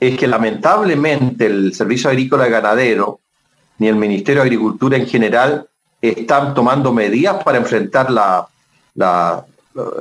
es 0.00 0.16
que 0.16 0.26
lamentablemente 0.26 1.46
el 1.46 1.74
Servicio 1.74 2.08
Agrícola 2.08 2.48
y 2.48 2.50
Ganadero 2.50 3.20
ni 3.78 3.88
el 3.88 3.96
Ministerio 3.96 4.42
de 4.42 4.48
Agricultura 4.48 4.96
en 4.96 5.06
general 5.06 5.66
están 6.00 6.54
tomando 6.54 6.92
medidas 6.92 7.44
para 7.44 7.58
enfrentar 7.58 8.10
la, 8.10 8.48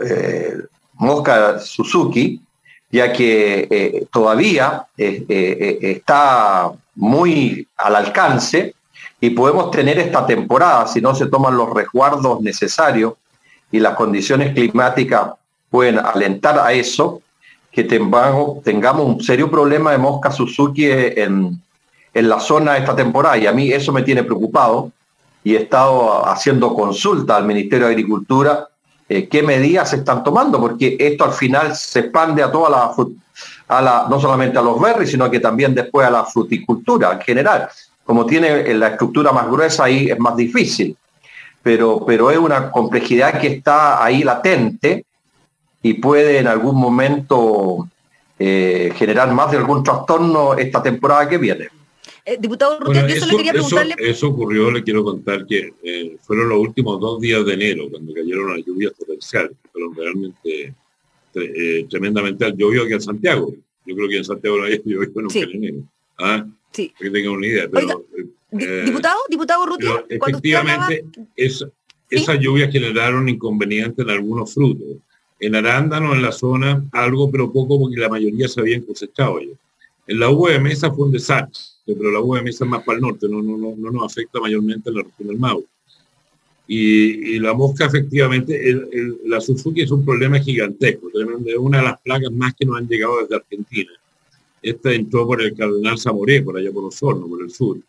eh, 0.05 0.57
mosca 0.93 1.59
Suzuki, 1.59 2.41
ya 2.89 3.11
que 3.13 3.67
eh, 3.69 4.07
todavía 4.11 4.87
eh, 4.97 5.77
está 5.81 6.71
muy 6.95 7.67
al 7.77 7.95
alcance 7.95 8.73
y 9.21 9.29
podemos 9.31 9.71
tener 9.71 9.99
esta 9.99 10.25
temporada 10.25 10.87
si 10.87 11.01
no 11.01 11.13
se 11.13 11.27
toman 11.27 11.55
los 11.55 11.73
resguardos 11.73 12.41
necesarios 12.41 13.13
y 13.71 13.79
las 13.79 13.95
condiciones 13.95 14.53
climáticas 14.53 15.31
pueden 15.69 15.99
alentar 15.99 16.57
a 16.59 16.73
eso, 16.73 17.21
que 17.71 17.83
tengamos, 17.83 19.05
un 19.05 19.21
serio 19.21 19.49
problema 19.49 19.91
de 19.91 19.97
mosca 19.97 20.31
Suzuki 20.31 20.87
en, 20.89 21.61
en 22.13 22.29
la 22.29 22.39
zona 22.39 22.77
esta 22.77 22.95
temporada. 22.95 23.37
Y 23.37 23.47
a 23.47 23.51
mí 23.51 23.71
eso 23.71 23.91
me 23.91 24.01
tiene 24.01 24.23
preocupado 24.23 24.91
y 25.43 25.55
he 25.55 25.59
estado 25.59 26.27
haciendo 26.27 26.73
consulta 26.73 27.37
al 27.37 27.45
Ministerio 27.45 27.87
de 27.87 27.93
Agricultura 27.93 28.67
eh, 29.07 29.27
qué 29.27 29.41
medidas 29.41 29.89
se 29.89 29.97
están 29.97 30.23
tomando, 30.23 30.59
porque 30.59 30.95
esto 30.99 31.23
al 31.23 31.33
final 31.33 31.75
se 31.75 32.01
expande 32.01 32.43
a 32.43 32.51
toda 32.51 32.69
la, 32.69 32.93
a 33.67 33.81
la, 33.81 34.05
no 34.07 34.19
solamente 34.19 34.59
a 34.59 34.61
los 34.61 34.79
berries, 34.79 35.09
sino 35.09 35.29
que 35.31 35.39
también 35.39 35.73
después 35.73 36.05
a 36.05 36.11
la 36.11 36.25
fruticultura 36.25 37.13
en 37.13 37.21
general. 37.21 37.69
Como 38.03 38.25
tiene 38.25 38.71
la 38.75 38.89
estructura 38.89 39.31
más 39.31 39.47
gruesa 39.47 39.85
ahí 39.85 40.09
es 40.09 40.19
más 40.19 40.35
difícil, 40.35 40.95
pero, 41.63 42.03
pero 42.05 42.29
es 42.29 42.37
una 42.37 42.69
complejidad 42.69 43.39
que 43.39 43.47
está 43.47 44.03
ahí 44.03 44.23
latente 44.23 45.05
y 45.81 45.93
puede 45.95 46.37
en 46.37 46.47
algún 46.47 46.75
momento 46.75 47.87
eh, 48.37 48.91
generar 48.95 49.33
más 49.33 49.51
de 49.51 49.57
algún 49.57 49.83
trastorno 49.83 50.53
esta 50.55 50.81
temporada 50.81 51.27
que 51.27 51.37
viene. 51.37 51.67
Eh, 52.25 52.37
diputado 52.39 52.79
Rutia, 52.79 53.05
eso, 53.07 53.25
le 53.25 53.37
quería 53.37 53.53
preguntarle. 53.53 53.95
Eso, 53.97 54.27
ocurrió, 54.29 54.71
le 54.71 54.83
quiero 54.83 55.03
contar 55.03 55.45
que 55.45 55.73
eh, 55.83 56.17
fueron 56.21 56.49
los 56.49 56.59
últimos 56.59 56.99
dos 56.99 57.19
días 57.19 57.45
de 57.45 57.53
enero, 57.53 57.89
cuando 57.89 58.13
cayeron 58.13 58.55
las 58.55 58.65
lluvias 58.65 58.93
torrenciales, 58.97 59.51
fueron 59.71 59.95
realmente 59.95 60.73
tremendamente 61.89 62.53
llovió 62.57 62.83
aquí 62.83 62.93
en 62.93 63.01
Santiago. 63.01 63.53
Yo 63.85 63.95
creo 63.95 64.09
que 64.09 64.17
en 64.17 64.25
Santiago 64.25 64.57
no 64.57 64.63
había 64.63 64.77
llovido 64.85 65.21
nunca 65.21 65.33
sí. 65.33 65.39
en 65.41 65.51
enero. 65.51 65.77
¿Ah? 66.17 66.45
Sí. 66.71 66.93
Para 66.97 67.09
que 67.09 67.11
tengan 67.11 67.33
una 67.33 67.47
idea. 67.47 67.69
Pero, 67.71 68.05
diputado, 68.85 69.19
diputado 69.29 69.65
Rutia, 69.65 70.05
efectivamente, 70.09 71.05
esas 71.35 72.39
lluvias 72.39 72.71
generaron 72.71 73.29
inconvenientes 73.29 74.05
en 74.05 74.11
algunos 74.11 74.53
frutos 74.53 74.97
en 75.39 75.55
arándano 75.55 76.13
en 76.13 76.21
la 76.21 76.31
zona, 76.31 76.83
algo 76.91 77.31
pero 77.31 77.51
poco 77.51 77.79
porque 77.79 77.97
la 77.97 78.09
mayoría 78.09 78.47
se 78.47 78.59
habían 78.59 78.81
cosechado 78.81 79.39
ya. 79.39 79.55
En 80.07 80.19
la 80.19 80.29
uva 80.29 80.51
de 80.51 80.59
mesa 80.59 80.91
fue 80.91 81.05
un 81.05 81.11
desastre, 81.11 81.61
pero 81.85 82.11
la 82.11 82.19
uva 82.19 82.37
de 82.37 82.43
mesa 82.43 82.65
es 82.65 82.69
más 82.71 82.83
para 82.83 82.97
el 82.97 83.01
norte, 83.01 83.27
no, 83.29 83.41
no, 83.41 83.57
no, 83.57 83.75
no 83.77 83.91
nos 83.91 84.11
afecta 84.11 84.39
mayormente 84.39 84.89
en 84.89 84.95
la 84.95 85.03
región 85.03 85.27
del 85.27 85.37
Mau. 85.37 85.63
Y, 86.71 87.39
la 87.39 87.53
mosca, 87.55 87.87
efectivamente, 87.87 88.61
la 89.25 89.41
Suzuki 89.41 89.81
es 89.81 89.89
un 89.89 90.05
problema 90.05 90.39
gigantesco, 90.39 91.09
es 91.09 91.57
una 91.57 91.79
de 91.79 91.83
las 91.83 91.99
plagas 92.01 92.31
más 92.31 92.53
que 92.53 92.63
nos 92.63 92.77
han 92.77 92.87
llegado 92.87 93.21
desde 93.21 93.37
Argentina. 93.37 93.91
Esta 94.61 94.93
entró 94.93 95.25
por 95.25 95.41
el 95.41 95.55
Cardenal 95.55 95.97
Zamoré, 95.97 96.43
por 96.43 96.57
allá 96.57 96.71
por 96.71 96.83
Osorno, 96.83 97.27
por 97.27 97.41
el 97.41 97.49
sur. 97.49 97.79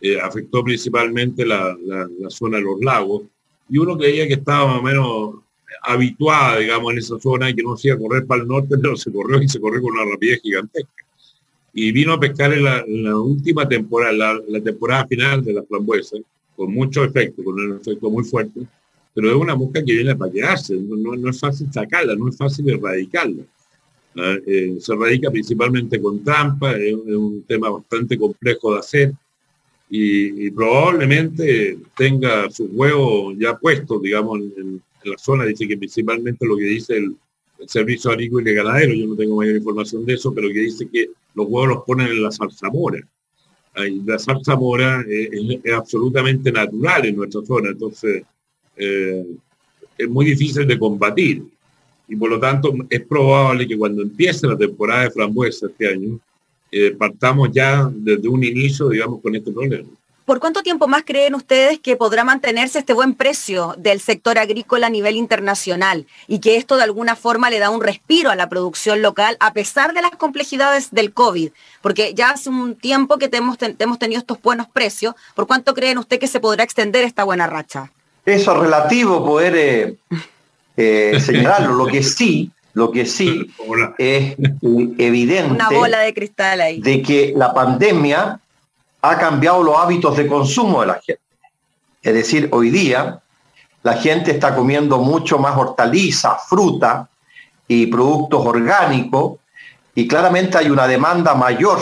Eh, 0.00 0.20
afectó 0.20 0.62
principalmente 0.62 1.44
la, 1.44 1.76
la, 1.84 2.08
la, 2.20 2.30
zona 2.30 2.58
de 2.58 2.62
los 2.62 2.80
lagos. 2.80 3.22
Y 3.68 3.78
uno 3.78 3.96
creía 3.96 4.28
que 4.28 4.34
estaba 4.34 4.66
más 4.66 4.78
o 4.78 4.82
menos 4.82 5.43
habituada, 5.82 6.58
digamos, 6.58 6.92
en 6.92 6.98
esa 6.98 7.18
zona 7.18 7.50
y 7.50 7.54
que 7.54 7.62
no 7.62 7.76
se 7.76 7.88
iba 7.88 7.96
a 7.96 8.00
correr 8.00 8.26
para 8.26 8.42
el 8.42 8.48
norte, 8.48 8.76
pero 8.80 8.96
se 8.96 9.12
corrió 9.12 9.42
y 9.42 9.48
se 9.48 9.60
corrió 9.60 9.82
con 9.82 9.92
una 9.92 10.10
rapidez 10.10 10.40
gigantesca. 10.42 10.90
Y 11.72 11.90
vino 11.90 12.12
a 12.12 12.20
pescar 12.20 12.52
en 12.52 12.64
la, 12.64 13.16
última 13.16 13.68
temporada, 13.68 14.40
la, 14.46 14.60
temporada 14.60 15.06
final 15.06 15.44
de 15.44 15.54
la 15.54 15.62
frambuesa, 15.64 16.16
con 16.54 16.72
mucho 16.72 17.02
efecto, 17.02 17.42
con 17.42 17.54
un 17.54 17.78
efecto 17.78 18.10
muy 18.10 18.22
fuerte, 18.22 18.60
pero 19.12 19.30
es 19.30 19.36
una 19.36 19.56
mosca 19.56 19.84
que 19.84 19.92
viene 19.92 20.14
para 20.14 20.30
quedarse, 20.30 20.76
no, 20.76 21.16
no, 21.16 21.30
es 21.30 21.40
fácil 21.40 21.72
sacarla, 21.72 22.14
no 22.14 22.28
es 22.28 22.36
fácil 22.36 22.68
erradicarla. 22.70 23.42
Ah, 24.16 24.36
eh, 24.46 24.76
se 24.78 24.94
radica 24.94 25.28
principalmente 25.30 26.00
con 26.00 26.22
trampa, 26.22 26.76
es, 26.76 26.94
un 26.94 27.42
tema 27.48 27.70
bastante 27.70 28.16
complejo 28.16 28.74
de 28.74 28.78
hacer 28.78 29.12
y, 29.90 30.50
probablemente 30.50 31.78
tenga 31.96 32.50
sus 32.50 32.68
huevos 32.72 33.34
ya 33.38 33.56
puestos, 33.56 34.02
digamos, 34.02 34.40
en, 34.40 34.82
la 35.10 35.18
zona, 35.18 35.44
dice 35.44 35.66
que 35.68 35.76
principalmente 35.76 36.46
lo 36.46 36.56
que 36.56 36.64
dice 36.64 36.96
el, 36.96 37.16
Servicio 37.66 38.10
Agrícola 38.10 38.50
y 38.50 38.54
Ganadero, 38.54 38.92
yo 38.92 39.06
no 39.06 39.16
tengo 39.16 39.36
mayor 39.36 39.56
información 39.56 40.04
de 40.04 40.14
eso, 40.14 40.34
pero 40.34 40.48
que 40.48 40.58
dice 40.58 40.88
que 40.92 41.10
los 41.34 41.46
huevos 41.46 41.68
los 41.68 41.84
ponen 41.84 42.08
en 42.08 42.22
la 42.22 42.30
zarzamora. 42.30 43.00
La 44.04 44.18
zarzamora 44.18 45.04
es, 45.08 45.60
es, 45.62 45.72
absolutamente 45.72 46.52
natural 46.52 47.06
en 47.06 47.16
nuestra 47.16 47.42
zona, 47.42 47.70
entonces 47.70 48.24
eh, 48.76 49.24
es 49.96 50.08
muy 50.08 50.26
difícil 50.26 50.66
de 50.66 50.78
combatir. 50.78 51.44
Y 52.08 52.16
por 52.16 52.30
lo 52.30 52.38
tanto 52.38 52.74
es 52.90 53.00
probable 53.06 53.66
que 53.66 53.78
cuando 53.78 54.02
empiece 54.02 54.46
la 54.46 54.58
temporada 54.58 55.04
de 55.04 55.10
frambuesa 55.10 55.66
este 55.66 55.88
año, 55.88 56.20
eh, 56.70 56.90
partamos 56.90 57.50
ya 57.52 57.90
desde 57.94 58.28
un 58.28 58.42
inicio, 58.44 58.88
digamos, 58.88 59.20
con 59.20 59.34
este 59.34 59.52
problema. 59.52 59.88
¿Por 60.24 60.40
cuánto 60.40 60.62
tiempo 60.62 60.88
más 60.88 61.02
creen 61.04 61.34
ustedes 61.34 61.78
que 61.78 61.96
podrá 61.96 62.24
mantenerse 62.24 62.78
este 62.78 62.94
buen 62.94 63.14
precio 63.14 63.74
del 63.76 64.00
sector 64.00 64.38
agrícola 64.38 64.86
a 64.86 64.90
nivel 64.90 65.16
internacional 65.16 66.06
y 66.26 66.38
que 66.38 66.56
esto 66.56 66.78
de 66.78 66.82
alguna 66.82 67.14
forma 67.14 67.50
le 67.50 67.58
da 67.58 67.68
un 67.68 67.82
respiro 67.82 68.30
a 68.30 68.34
la 68.34 68.48
producción 68.48 69.02
local 69.02 69.36
a 69.38 69.52
pesar 69.52 69.92
de 69.92 70.00
las 70.00 70.12
complejidades 70.12 70.92
del 70.92 71.12
COVID? 71.12 71.50
Porque 71.82 72.14
ya 72.14 72.30
hace 72.30 72.48
un 72.48 72.74
tiempo 72.74 73.18
que 73.18 73.28
hemos, 73.32 73.58
hemos 73.78 73.98
tenido 73.98 74.18
estos 74.18 74.40
buenos 74.40 74.66
precios. 74.66 75.14
¿Por 75.34 75.46
cuánto 75.46 75.74
creen 75.74 75.98
usted 75.98 76.18
que 76.18 76.26
se 76.26 76.40
podrá 76.40 76.64
extender 76.64 77.04
esta 77.04 77.24
buena 77.24 77.46
racha? 77.46 77.92
Eso 78.24 78.52
es 78.52 78.58
relativo 78.58 79.26
poder 79.26 79.54
eh, 79.54 79.96
eh, 80.78 81.20
señalarlo. 81.20 81.74
Lo 81.74 81.86
que 81.86 82.02
sí, 82.02 82.50
lo 82.72 82.90
que 82.90 83.04
sí 83.04 83.52
es 83.98 84.36
evidente 84.98 85.52
Una 85.52 85.68
bola 85.68 85.98
de 85.98 86.14
cristal 86.14 86.62
ahí. 86.62 86.80
de 86.80 87.02
que 87.02 87.34
la 87.36 87.52
pandemia 87.52 88.40
ha 89.06 89.18
cambiado 89.18 89.62
los 89.62 89.76
hábitos 89.76 90.16
de 90.16 90.26
consumo 90.26 90.80
de 90.80 90.86
la 90.86 90.94
gente. 90.94 91.20
Es 92.02 92.14
decir, 92.14 92.48
hoy 92.52 92.70
día 92.70 93.20
la 93.82 93.94
gente 93.94 94.30
está 94.30 94.54
comiendo 94.54 94.98
mucho 94.98 95.38
más 95.38 95.56
hortalizas, 95.58 96.48
fruta 96.48 97.10
y 97.68 97.86
productos 97.86 98.46
orgánicos 98.46 99.38
y 99.94 100.08
claramente 100.08 100.56
hay 100.56 100.70
una 100.70 100.86
demanda 100.86 101.34
mayor 101.34 101.80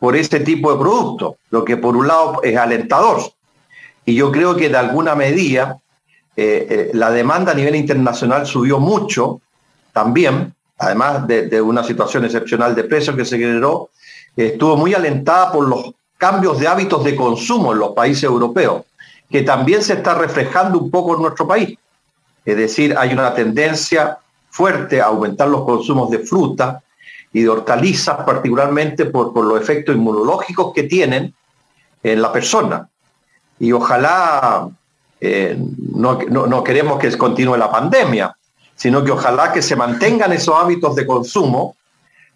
por 0.00 0.16
ese 0.16 0.40
tipo 0.40 0.72
de 0.72 0.78
productos, 0.78 1.36
lo 1.50 1.64
que 1.64 1.76
por 1.76 1.96
un 1.96 2.08
lado 2.08 2.40
es 2.42 2.56
alentador. 2.56 3.20
Y 4.04 4.16
yo 4.16 4.32
creo 4.32 4.56
que 4.56 4.68
de 4.68 4.76
alguna 4.76 5.14
medida 5.14 5.78
eh, 6.36 6.66
eh, 6.68 6.90
la 6.94 7.12
demanda 7.12 7.52
a 7.52 7.54
nivel 7.54 7.76
internacional 7.76 8.44
subió 8.44 8.80
mucho 8.80 9.40
también, 9.92 10.52
además 10.78 11.28
de, 11.28 11.62
una 11.62 11.84
situación 11.84 12.24
excepcional 12.24 12.74
de 12.74 12.82
precios 12.82 13.14
que 13.14 13.24
se 13.24 13.38
generó, 13.38 13.90
estuvo 14.36 14.76
muy 14.76 14.94
alentada 14.94 15.52
por 15.52 15.68
los 15.68 15.94
cambios 16.18 16.58
de 16.58 16.68
hábitos 16.68 17.04
de 17.04 17.16
consumo 17.16 17.72
en 17.72 17.78
los 17.78 17.92
países 17.92 18.24
europeos, 18.24 18.82
que 19.30 19.42
también 19.42 19.82
se 19.82 19.94
está 19.94 20.14
reflejando 20.14 20.78
un 20.78 20.90
poco 20.90 21.14
en 21.14 21.22
nuestro 21.22 21.46
país. 21.46 21.76
Es 22.44 22.56
decir, 22.56 22.94
hay 22.96 23.12
una 23.12 23.34
tendencia 23.34 24.18
fuerte 24.50 25.00
a 25.00 25.06
aumentar 25.06 25.48
los 25.48 25.64
consumos 25.64 26.10
de 26.10 26.20
fruta 26.20 26.82
y 27.32 27.42
de 27.42 27.48
hortalizas, 27.48 28.24
particularmente 28.24 29.06
por, 29.06 29.36
los 29.44 29.60
efectos 29.60 29.94
inmunológicos 29.94 30.72
que 30.72 30.84
tienen 30.84 31.34
en 32.02 32.22
la 32.22 32.32
persona. 32.32 32.88
Y 33.58 33.72
ojalá, 33.72 34.68
eh, 35.20 35.58
no, 35.94 36.18
no 36.28 36.64
queremos 36.64 36.98
que 36.98 37.16
continúe 37.18 37.56
la 37.56 37.70
pandemia, 37.70 38.36
sino 38.76 39.02
que 39.02 39.10
ojalá 39.10 39.52
que 39.52 39.62
se 39.62 39.76
mantengan 39.76 40.32
esos 40.32 40.54
hábitos 40.56 40.94
de 40.94 41.06
consumo 41.06 41.76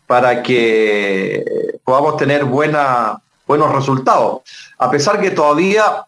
para 0.06 0.42
que 0.42 1.78
podamos 1.84 2.16
tener 2.16 2.44
buena, 2.44 3.20
buenos 3.48 3.74
resultados. 3.74 4.42
A 4.78 4.90
pesar 4.90 5.20
que 5.20 5.30
todavía 5.30 6.04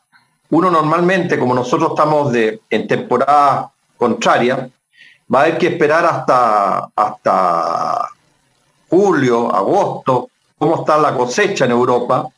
uno 0.50 0.70
normalmente, 0.70 1.38
como 1.38 1.54
nosotros 1.54 1.90
estamos 1.90 2.30
de, 2.32 2.60
en 2.68 2.86
temporada 2.86 3.70
contraria, 3.96 4.68
va 5.32 5.40
a 5.40 5.42
haber 5.44 5.58
que 5.58 5.68
esperar 5.68 6.04
hasta, 6.04 6.90
hasta 6.94 8.08
julio, 8.88 9.52
agosto, 9.54 10.28
cómo 10.58 10.80
está 10.80 10.98
la 10.98 11.14
cosecha 11.14 11.64
en 11.64 11.70
Europa, 11.70 12.28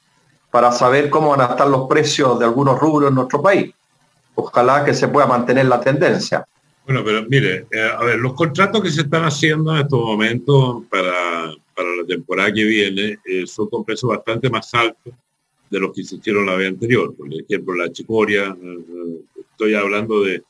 para 0.50 0.70
saber 0.70 1.10
cómo 1.10 1.30
van 1.30 1.40
a 1.40 1.46
estar 1.46 1.66
los 1.66 1.88
precios 1.88 2.38
de 2.38 2.44
algunos 2.44 2.78
rubros 2.78 3.08
en 3.08 3.14
nuestro 3.16 3.42
país. 3.42 3.74
Ojalá 4.34 4.84
que 4.84 4.94
se 4.94 5.08
pueda 5.08 5.26
mantener 5.26 5.66
la 5.66 5.80
tendencia. 5.80 6.46
Bueno, 6.84 7.02
pero 7.04 7.22
mire, 7.28 7.66
eh, 7.70 7.90
a 7.98 8.04
ver, 8.04 8.18
los 8.18 8.34
contratos 8.34 8.82
que 8.82 8.90
se 8.90 9.02
están 9.02 9.24
haciendo 9.24 9.74
en 9.74 9.82
estos 9.82 10.00
momentos 10.00 10.82
para, 10.90 11.54
para 11.82 11.96
la 11.96 12.06
temporada 12.06 12.52
que 12.52 12.64
viene 12.64 13.18
eh, 13.24 13.46
son 13.46 13.68
con 13.68 13.84
precios 13.84 14.10
bastante 14.10 14.48
más 14.50 14.72
altos 14.74 15.12
de 15.70 15.80
los 15.80 15.92
que 15.92 16.04
se 16.04 16.16
hicieron 16.16 16.46
la 16.46 16.56
vez 16.56 16.68
anterior. 16.68 17.14
Por 17.14 17.32
ejemplo, 17.32 17.74
la 17.74 17.90
chicoria, 17.90 18.56
eh, 18.60 19.20
estoy 19.50 19.74
hablando 19.74 20.22
de, 20.22 20.42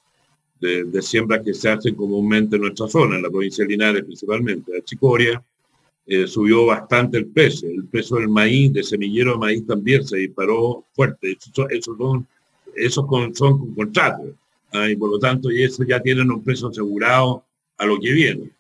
de, 0.61 1.03
siembras 1.03 1.43
que 1.45 1.55
se 1.55 1.69
hacen 1.69 1.95
comúnmente 1.95 2.57
en 2.57 2.63
nuestra 2.63 2.89
zona, 2.89 3.17
en 3.17 3.23
la 3.23 3.31
provincia 3.31 3.65
de 3.65 3.71
Linares 3.71 4.05
principalmente. 4.05 4.73
La 4.73 4.83
chicoria 4.83 5.43
subió 6.27 6.67
bastante 6.67 7.19
el 7.19 7.27
precio. 7.27 7.69
El 7.69 7.85
precio 7.85 8.17
del 8.17 8.29
maíz, 8.29 8.73
de 8.73 8.83
semillero 8.83 9.33
de 9.33 9.39
maíz 9.39 9.67
también 9.67 10.05
se 10.05 10.19
disparó 10.19 10.85
fuerte. 10.93 11.37
Esos, 11.71 11.97
son, 11.97 12.27
esos 12.75 13.07
son 13.35 13.59
con 13.59 13.75
contratos 13.75 14.33
Ah, 14.73 14.89
y 14.89 14.97
por 14.97 15.11
lo 15.11 15.19
tanto, 15.19 15.51
y 15.51 15.63
eso 15.63 15.85
ya 15.85 16.01
tienen 16.01 16.31
un 16.31 16.43
precio 16.43 16.69
asegurado 16.69 17.45
a 17.77 17.85
lo 17.85 18.01
que 18.01 18.11
viene. 18.11 18.51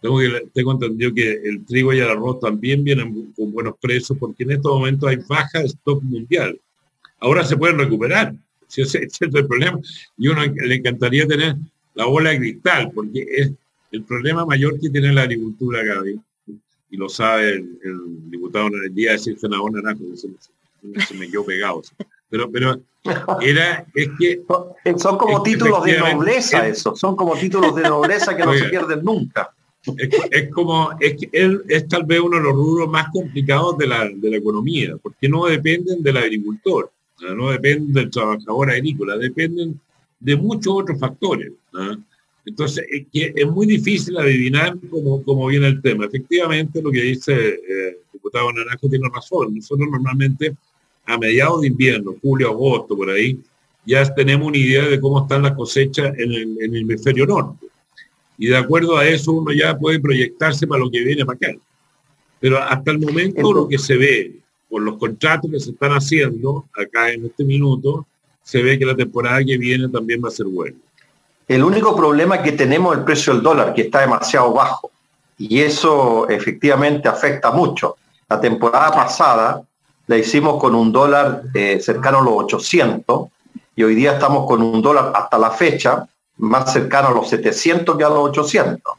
Tengo, 0.00 0.18
que, 0.18 0.48
tengo 0.54 0.72
entendido 0.72 1.12
que 1.12 1.32
el 1.32 1.64
trigo 1.64 1.92
y 1.92 1.98
el 1.98 2.08
arroz 2.08 2.38
también 2.40 2.84
vienen 2.84 3.32
con 3.36 3.52
buenos 3.52 3.74
precios 3.80 4.16
porque 4.18 4.44
en 4.44 4.52
estos 4.52 4.72
momentos 4.72 5.08
hay 5.08 5.16
baja 5.28 5.60
stock 5.62 6.02
mundial. 6.02 6.58
Ahora 7.20 7.44
se 7.44 7.56
pueden 7.56 7.78
recuperar, 7.78 8.34
si 8.68 8.82
ese, 8.82 9.04
es 9.04 9.20
el 9.20 9.46
problema. 9.46 9.80
Y 10.16 10.28
uno 10.28 10.42
le 10.44 10.74
encantaría 10.74 11.26
tener 11.26 11.56
la 11.94 12.06
bola 12.06 12.30
de 12.30 12.38
cristal 12.38 12.92
porque 12.94 13.26
es 13.28 13.50
el 13.90 14.02
problema 14.04 14.44
mayor 14.46 14.78
que 14.78 14.90
tiene 14.90 15.12
la 15.12 15.22
agricultura, 15.22 15.82
Gaby, 15.82 16.20
y 16.90 16.96
lo 16.96 17.08
sabe 17.08 17.54
el, 17.54 18.30
diputado 18.30 18.68
en 18.68 18.84
el 18.84 18.94
día 18.94 19.10
de 19.10 19.16
decir 19.16 19.38
senador 19.38 19.72
Naranjo, 19.72 20.04
se, 20.14 20.28
se, 21.06 21.14
me 21.14 21.28
quedó 21.28 21.44
pegado. 21.44 21.82
Pero, 22.30 22.50
pero 22.50 22.80
era, 23.40 23.86
es 23.94 24.08
que... 24.18 24.42
Son 24.98 25.18
como 25.18 25.42
títulos 25.42 25.84
de 25.84 25.98
nobleza 25.98 26.66
eso, 26.66 26.94
son 26.94 27.16
como 27.16 27.36
títulos 27.36 27.74
de 27.74 27.82
nobleza 27.82 28.36
que 28.36 28.44
no 28.44 28.54
se 28.54 28.64
pierden 28.66 29.02
nunca. 29.02 29.52
Es, 29.96 30.50
como, 30.50 30.90
es 31.00 31.16
es 31.32 31.88
tal 31.88 32.04
vez 32.04 32.20
uno 32.20 32.36
de 32.36 32.42
los 32.42 32.54
rubros 32.54 32.88
más 32.88 33.08
complicados 33.12 33.78
de 33.78 33.86
la, 33.86 34.08
de 34.08 34.30
la 34.30 34.36
economía, 34.36 34.96
porque 35.02 35.28
no 35.28 35.46
dependen 35.46 36.02
del 36.02 36.16
agricultor, 36.16 36.90
no 37.36 37.50
dependen 37.50 37.92
del 37.92 38.10
trabajador 38.10 38.70
agrícola, 38.70 39.16
dependen 39.16 39.80
de 40.20 40.36
muchos 40.36 40.74
otros 40.74 40.98
factores. 40.98 41.52
Entonces, 42.44 42.84
es, 42.90 43.06
que 43.12 43.32
es 43.34 43.46
muy 43.46 43.66
difícil 43.66 44.16
adivinar 44.16 44.76
cómo, 44.90 45.22
cómo, 45.22 45.46
viene 45.46 45.66
el 45.66 45.82
tema. 45.82 46.06
Efectivamente, 46.06 46.80
lo 46.80 46.90
que 46.90 47.02
dice 47.02 47.34
eh, 47.34 47.88
el 47.88 47.96
diputado 48.12 48.52
Naranjo 48.52 48.88
tiene 48.88 49.08
razón. 49.12 49.54
Nosotros 49.54 49.88
normalmente 49.90 50.56
a 51.04 51.18
mediados 51.18 51.62
de 51.62 51.68
invierno, 51.68 52.16
julio, 52.22 52.48
agosto, 52.48 52.96
por 52.96 53.10
ahí, 53.10 53.38
ya 53.84 54.04
tenemos 54.14 54.48
una 54.48 54.58
idea 54.58 54.86
de 54.86 55.00
cómo 55.00 55.22
están 55.22 55.42
las 55.42 55.52
cosechas 55.52 56.12
en 56.18 56.32
el, 56.32 56.76
hemisferio 56.76 57.26
norte. 57.26 57.67
Y 58.38 58.46
de 58.46 58.56
acuerdo 58.56 58.96
a 58.96 59.06
eso 59.06 59.32
uno 59.32 59.52
ya 59.52 59.76
puede 59.76 60.00
proyectarse 60.00 60.66
para 60.66 60.80
lo 60.80 60.90
que 60.90 61.02
viene 61.02 61.26
para 61.26 61.36
acá. 61.36 61.48
Pero 62.40 62.62
hasta 62.62 62.92
el 62.92 63.00
momento 63.00 63.52
lo 63.52 63.68
que 63.68 63.78
se 63.78 63.96
ve 63.96 64.36
por 64.70 64.82
los 64.82 64.96
contratos 64.96 65.50
que 65.50 65.60
se 65.60 65.70
están 65.70 65.92
haciendo 65.92 66.66
acá 66.76 67.10
en 67.10 67.26
este 67.26 67.42
minuto, 67.42 68.06
se 68.42 68.62
ve 68.62 68.78
que 68.78 68.86
la 68.86 68.94
temporada 68.94 69.44
que 69.44 69.58
viene 69.58 69.88
también 69.88 70.22
va 70.24 70.28
a 70.28 70.32
ser 70.32 70.46
buena. 70.46 70.76
El 71.48 71.64
único 71.64 71.96
problema 71.96 72.42
que 72.42 72.52
tenemos 72.52 72.92
es 72.92 72.98
el 72.98 73.04
precio 73.04 73.32
del 73.32 73.42
dólar, 73.42 73.74
que 73.74 73.82
está 73.82 74.00
demasiado 74.02 74.52
bajo. 74.52 74.90
Y 75.38 75.60
eso 75.60 76.28
efectivamente 76.28 77.08
afecta 77.08 77.50
mucho. 77.50 77.96
La 78.28 78.40
temporada 78.40 78.90
pasada 78.90 79.62
la 80.06 80.16
hicimos 80.16 80.60
con 80.60 80.74
un 80.74 80.92
dólar 80.92 81.42
eh, 81.54 81.80
cercano 81.80 82.18
a 82.18 82.22
los 82.22 82.34
800 82.44 83.28
y 83.76 83.82
hoy 83.82 83.94
día 83.94 84.12
estamos 84.12 84.46
con 84.46 84.60
un 84.60 84.82
dólar 84.82 85.12
hasta 85.14 85.38
la 85.38 85.50
fecha 85.50 86.06
más 86.38 86.72
cercano 86.72 87.08
a 87.08 87.12
los 87.12 87.28
700 87.28 87.96
que 87.96 88.04
a 88.04 88.08
los 88.08 88.30
800. 88.30 88.94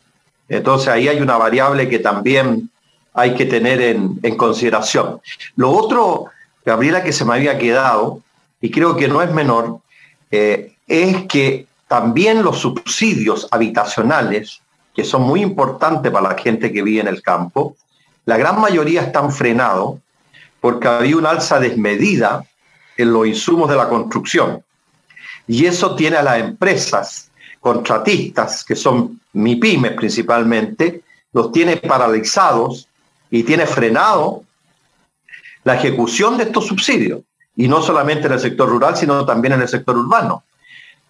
Entonces 0.47 0.87
ahí 0.87 1.07
hay 1.07 1.21
una 1.21 1.37
variable 1.37 1.87
que 1.87 1.99
también 1.99 2.69
hay 3.13 3.35
que 3.35 3.45
tener 3.45 3.81
en, 3.81 4.19
consideración. 4.37 5.21
Lo 5.55 5.71
otro, 5.71 6.25
Gabriela, 6.65 7.03
que 7.03 7.13
se 7.13 7.25
me 7.25 7.35
había 7.35 7.57
quedado, 7.57 8.21
y 8.61 8.71
creo 8.71 8.95
que 8.95 9.07
no 9.07 9.21
es 9.21 9.31
menor, 9.31 9.79
eh, 10.31 10.73
es 10.87 11.25
que 11.27 11.67
también 11.87 12.43
los 12.43 12.59
subsidios 12.59 13.47
habitacionales, 13.51 14.61
que 14.93 15.03
son 15.03 15.23
muy 15.23 15.41
importantes 15.41 16.11
para 16.11 16.29
la 16.29 16.37
gente 16.37 16.71
que 16.71 16.83
vive 16.83 17.01
en 17.01 17.07
el 17.07 17.21
campo, 17.21 17.75
la 18.25 18.37
gran 18.37 18.59
mayoría 18.59 19.01
están 19.01 19.31
frenados 19.31 19.99
porque 20.59 20.87
había 20.87 21.17
una 21.17 21.31
alza 21.31 21.59
desmedida 21.59 22.45
en 22.97 23.13
los 23.13 23.27
insumos 23.27 23.69
de 23.69 23.77
la 23.77 23.87
construcción. 23.87 24.63
Y 25.47 25.65
eso 25.65 25.95
tiene 25.95 26.17
a 26.17 26.21
las 26.21 26.39
empresas 26.39 27.28
contratistas, 27.69 28.63
que 28.63 28.75
son 28.75 29.19
MIPIMES 29.33 29.93
principalmente, 29.93 31.03
los 31.31 31.51
tiene 31.51 31.77
paralizados 31.77 32.87
y 33.29 33.43
tiene 33.43 33.67
frenado 33.67 34.43
la 35.63 35.75
ejecución 35.75 36.35
de 36.35 36.45
estos 36.45 36.65
subsidios. 36.65 37.21
Y 37.55 37.67
no 37.67 37.79
solamente 37.83 38.25
en 38.25 38.33
el 38.33 38.39
sector 38.39 38.67
rural, 38.67 38.97
sino 38.97 39.23
también 39.23 39.53
en 39.53 39.61
el 39.61 39.67
sector 39.67 39.95
urbano. 39.95 40.43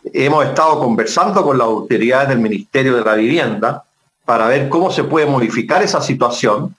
Hemos 0.03 0.47
estado 0.47 0.79
conversando 0.79 1.43
con 1.43 1.57
las 1.57 1.67
autoridades 1.67 2.27
del 2.27 2.39
Ministerio 2.39 2.97
de 2.97 3.05
la 3.05 3.15
Vivienda 3.15 3.85
para 4.25 4.47
ver 4.47 4.67
cómo 4.67 4.91
se 4.91 5.05
puede 5.05 5.27
modificar 5.27 5.81
esa 5.81 6.01
situación 6.01 6.75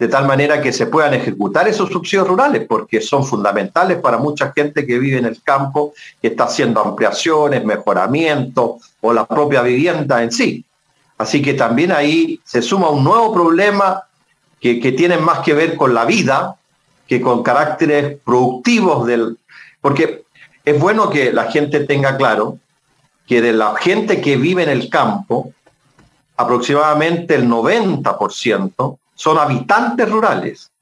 de 0.00 0.08
tal 0.08 0.26
manera 0.26 0.62
que 0.62 0.72
se 0.72 0.86
puedan 0.86 1.12
ejecutar 1.12 1.68
esos 1.68 1.90
subsidios 1.90 2.26
rurales, 2.26 2.66
porque 2.66 3.02
son 3.02 3.22
fundamentales 3.22 3.98
para 3.98 4.16
mucha 4.16 4.50
gente 4.50 4.86
que 4.86 4.98
vive 4.98 5.18
en 5.18 5.26
el 5.26 5.42
campo, 5.42 5.92
que 6.22 6.28
está 6.28 6.44
haciendo 6.44 6.80
ampliaciones, 6.80 7.62
mejoramientos 7.66 8.94
o 9.02 9.12
la 9.12 9.26
propia 9.26 9.60
vivienda 9.60 10.22
en 10.22 10.32
sí. 10.32 10.64
Así 11.18 11.42
que 11.42 11.52
también 11.52 11.92
ahí 11.92 12.40
se 12.44 12.62
suma 12.62 12.88
un 12.88 13.04
nuevo 13.04 13.30
problema 13.34 14.04
que, 14.58 14.76
tienen 14.92 15.22
más 15.22 15.40
que 15.40 15.52
ver 15.52 15.76
con 15.76 15.92
la 15.92 16.06
vida 16.06 16.56
que 17.06 17.20
con 17.20 17.42
caracteres 17.42 18.16
productivos 18.24 19.06
del... 19.06 19.36
Porque 19.82 20.24
es 20.64 20.80
bueno 20.80 21.10
que 21.10 21.30
la 21.30 21.50
gente 21.50 21.80
tenga 21.80 22.16
claro 22.16 22.56
que 23.26 23.42
de 23.42 23.52
la 23.52 23.74
gente 23.76 24.22
que 24.22 24.38
vive 24.38 24.62
en 24.62 24.70
el 24.70 24.88
campo, 24.88 25.52
aproximadamente 26.38 27.34
el 27.34 27.46
90% 27.46 28.98
son 29.20 29.36
habitantes 29.36 30.10
rurales 30.10 30.72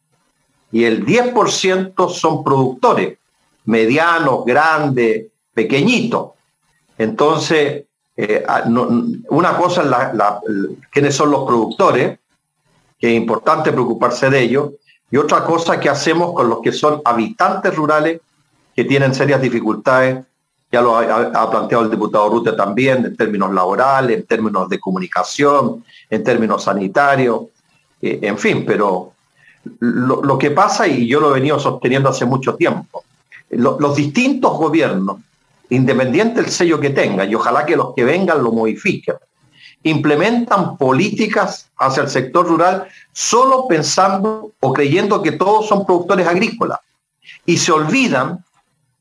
y 0.71 0.85
el 0.85 1.05
10% 1.05 2.09
son 2.09 2.45
productores, 2.45 3.19
medianos, 3.65 4.45
grandes, 4.45 5.27
pequeñitos. 5.53 6.31
Entonces, 6.97 7.87
eh, 8.17 8.47
una 9.31 9.57
cosa 9.57 9.83
es 9.83 10.79
quiénes 10.93 11.17
son 11.17 11.33
los 11.33 11.49
productores, 11.49 12.17
que 12.97 13.11
es 13.11 13.17
importante 13.17 13.73
preocuparse 13.73 14.31
de 14.31 14.41
ellos, 14.41 14.71
y 15.11 15.17
otra 15.17 15.43
cosa 15.43 15.81
que 15.81 15.89
hacemos 15.89 16.33
con 16.33 16.49
los 16.49 16.61
que 16.61 16.71
son 16.71 17.03
habitantes 17.05 17.75
rurales 17.75 18.21
que 18.77 18.85
tienen 18.85 19.17
serias 19.17 19.43
dificultades, 19.43 20.25
ya 20.71 20.81
lo 20.81 20.97
ha, 20.97 21.51
planteado 21.51 21.83
el 21.83 21.91
diputado 21.91 22.29
Rute 22.29 22.53
también, 22.53 23.05
en 23.05 23.17
términos 23.17 23.53
laborales, 23.53 24.17
en 24.17 24.27
términos 24.27 24.69
de 24.69 24.79
comunicación, 24.79 25.85
en 26.09 26.23
términos 26.23 26.63
sanitarios, 26.63 27.47
eh, 28.03 28.19
en 28.23 28.39
fin, 28.39 28.65
pero 28.67 29.13
lo, 29.81 30.39
que 30.39 30.51
pasa, 30.51 30.87
y 30.87 31.07
yo 31.07 31.21
lo 31.21 31.31
he 31.31 31.41
venido 31.41 31.59
sosteniendo 31.59 32.09
hace 32.09 32.25
mucho 32.25 32.55
tiempo, 32.55 33.05
los 33.51 33.97
distintos 33.97 34.57
gobiernos, 34.57 35.19
independiente 35.71 36.43
del 36.43 36.51
sello 36.51 36.81
que 36.81 36.91
tengan, 36.91 37.31
y 37.31 37.35
ojalá 37.35 37.67
que 37.67 37.77
los 37.77 37.95
que 37.95 38.05
vengan 38.05 38.43
lo 38.43 38.53
modifiquen, 38.53 39.17
implementan 39.83 40.77
políticas 40.77 41.71
hacia 41.79 42.03
el 42.03 42.09
sector 42.09 42.47
rural 42.47 42.89
solo 43.13 43.67
pensando 43.69 44.53
o 44.61 44.73
creyendo 44.73 45.23
que 45.23 45.33
todos 45.33 45.69
son 45.69 45.87
productores 45.87 46.27
agrícolas. 46.27 46.81
Y 47.47 47.59
se 47.59 47.73
olvidan 47.73 48.45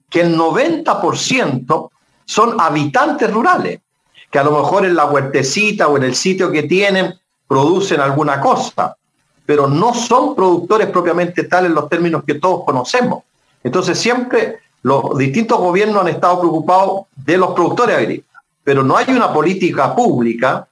que 0.09 0.21
el 0.21 0.37
90% 0.37 1.89
son 2.25 2.61
habitantes 2.61 3.31
rurales, 3.31 3.79
que 4.29 4.39
a 4.39 4.43
lo 4.43 4.51
mejor 4.51 4.85
en 4.85 4.95
la 4.95 5.05
huertecita 5.05 5.87
o 5.87 5.97
en 5.97 6.03
el 6.03 6.15
sitio 6.15 6.51
que 6.51 6.63
tienen 6.63 7.15
producen 7.47 7.99
alguna 7.99 8.39
cosa, 8.39 8.95
pero 9.45 9.67
no 9.67 9.93
son 9.93 10.35
productores 10.35 10.87
propiamente 10.87 11.43
tal 11.45 11.65
en 11.65 11.73
los 11.73 11.87
términos 11.87 12.23
que 12.25 12.35
todos 12.35 12.65
conocemos. 12.65 13.23
Entonces 13.63 13.97
siempre 13.97 14.59
los 14.83 15.17
distintos 15.17 15.57
gobiernos 15.57 16.01
han 16.01 16.09
estado 16.09 16.39
preocupados 16.39 17.03
de 17.15 17.37
los 17.37 17.53
productores 17.53 17.97
agrícolas, 17.97 18.43
pero 18.63 18.83
no 18.83 18.97
hay 18.97 19.05
una 19.09 19.33
política 19.33 19.95
pública 19.95 20.67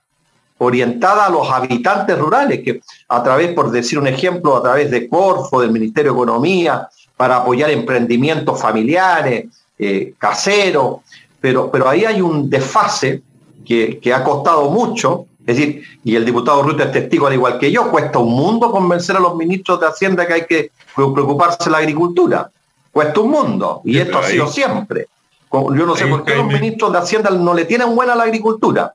orientada 0.57 1.25
a 1.25 1.29
los 1.29 1.49
habitantes 1.49 2.17
rurales, 2.17 2.61
que 2.63 2.81
a 3.09 3.23
través, 3.23 3.53
por 3.53 3.71
decir 3.71 3.99
un 3.99 4.07
ejemplo, 4.07 4.55
a 4.55 4.61
través 4.61 4.89
de 4.89 5.09
Corfo, 5.09 5.61
del 5.61 5.71
Ministerio 5.71 6.11
de 6.13 6.17
Economía, 6.17 6.88
para 7.17 7.38
apoyar 7.38 7.69
emprendimientos 7.71 8.61
familiares, 8.61 9.45
eh, 9.77 10.13
caseros, 10.17 10.99
pero, 11.41 11.69
pero 11.69 11.89
ahí 11.89 12.05
hay 12.05 12.21
un 12.21 12.49
desfase 12.49 13.21
que, 13.65 13.99
que 13.99 14.13
ha 14.13 14.23
costado 14.23 14.69
mucho 14.69 15.25
es 15.45 15.58
decir, 15.58 15.84
y 16.03 16.15
el 16.15 16.25
diputado 16.25 16.63
Ruta 16.63 16.86
es 16.86 16.91
testigo 16.91 17.27
al 17.27 17.34
igual 17.34 17.60
que 17.60 17.71
yo, 17.71 17.91
cuesta 17.91 18.17
un 18.17 18.34
mundo 18.34 18.71
convencer 18.71 19.15
a 19.15 19.19
los 19.19 19.36
ministros 19.36 19.79
de 19.79 19.88
Hacienda 19.88 20.25
que 20.25 20.34
hay 20.34 20.45
que 20.45 20.71
preocuparse 20.95 21.65
de 21.65 21.71
la 21.71 21.77
agricultura. 21.77 22.49
Cuesta 22.91 23.19
un 23.19 23.29
mundo. 23.29 23.81
Y 23.86 23.97
esto 23.99 24.17
ha 24.17 24.23
sido 24.23 24.47
siempre. 24.47 25.08
Yo 25.51 25.86
no 25.86 25.95
sé 25.95 26.08
por 26.08 26.23
qué 26.23 26.36
los 26.36 26.47
ministros 26.47 26.91
de 26.91 26.97
Hacienda 26.97 27.29
no 27.29 27.53
le 27.53 27.65
tienen 27.65 27.95
buena 27.95 28.13
a 28.13 28.15
la 28.15 28.23
agricultura. 28.23 28.93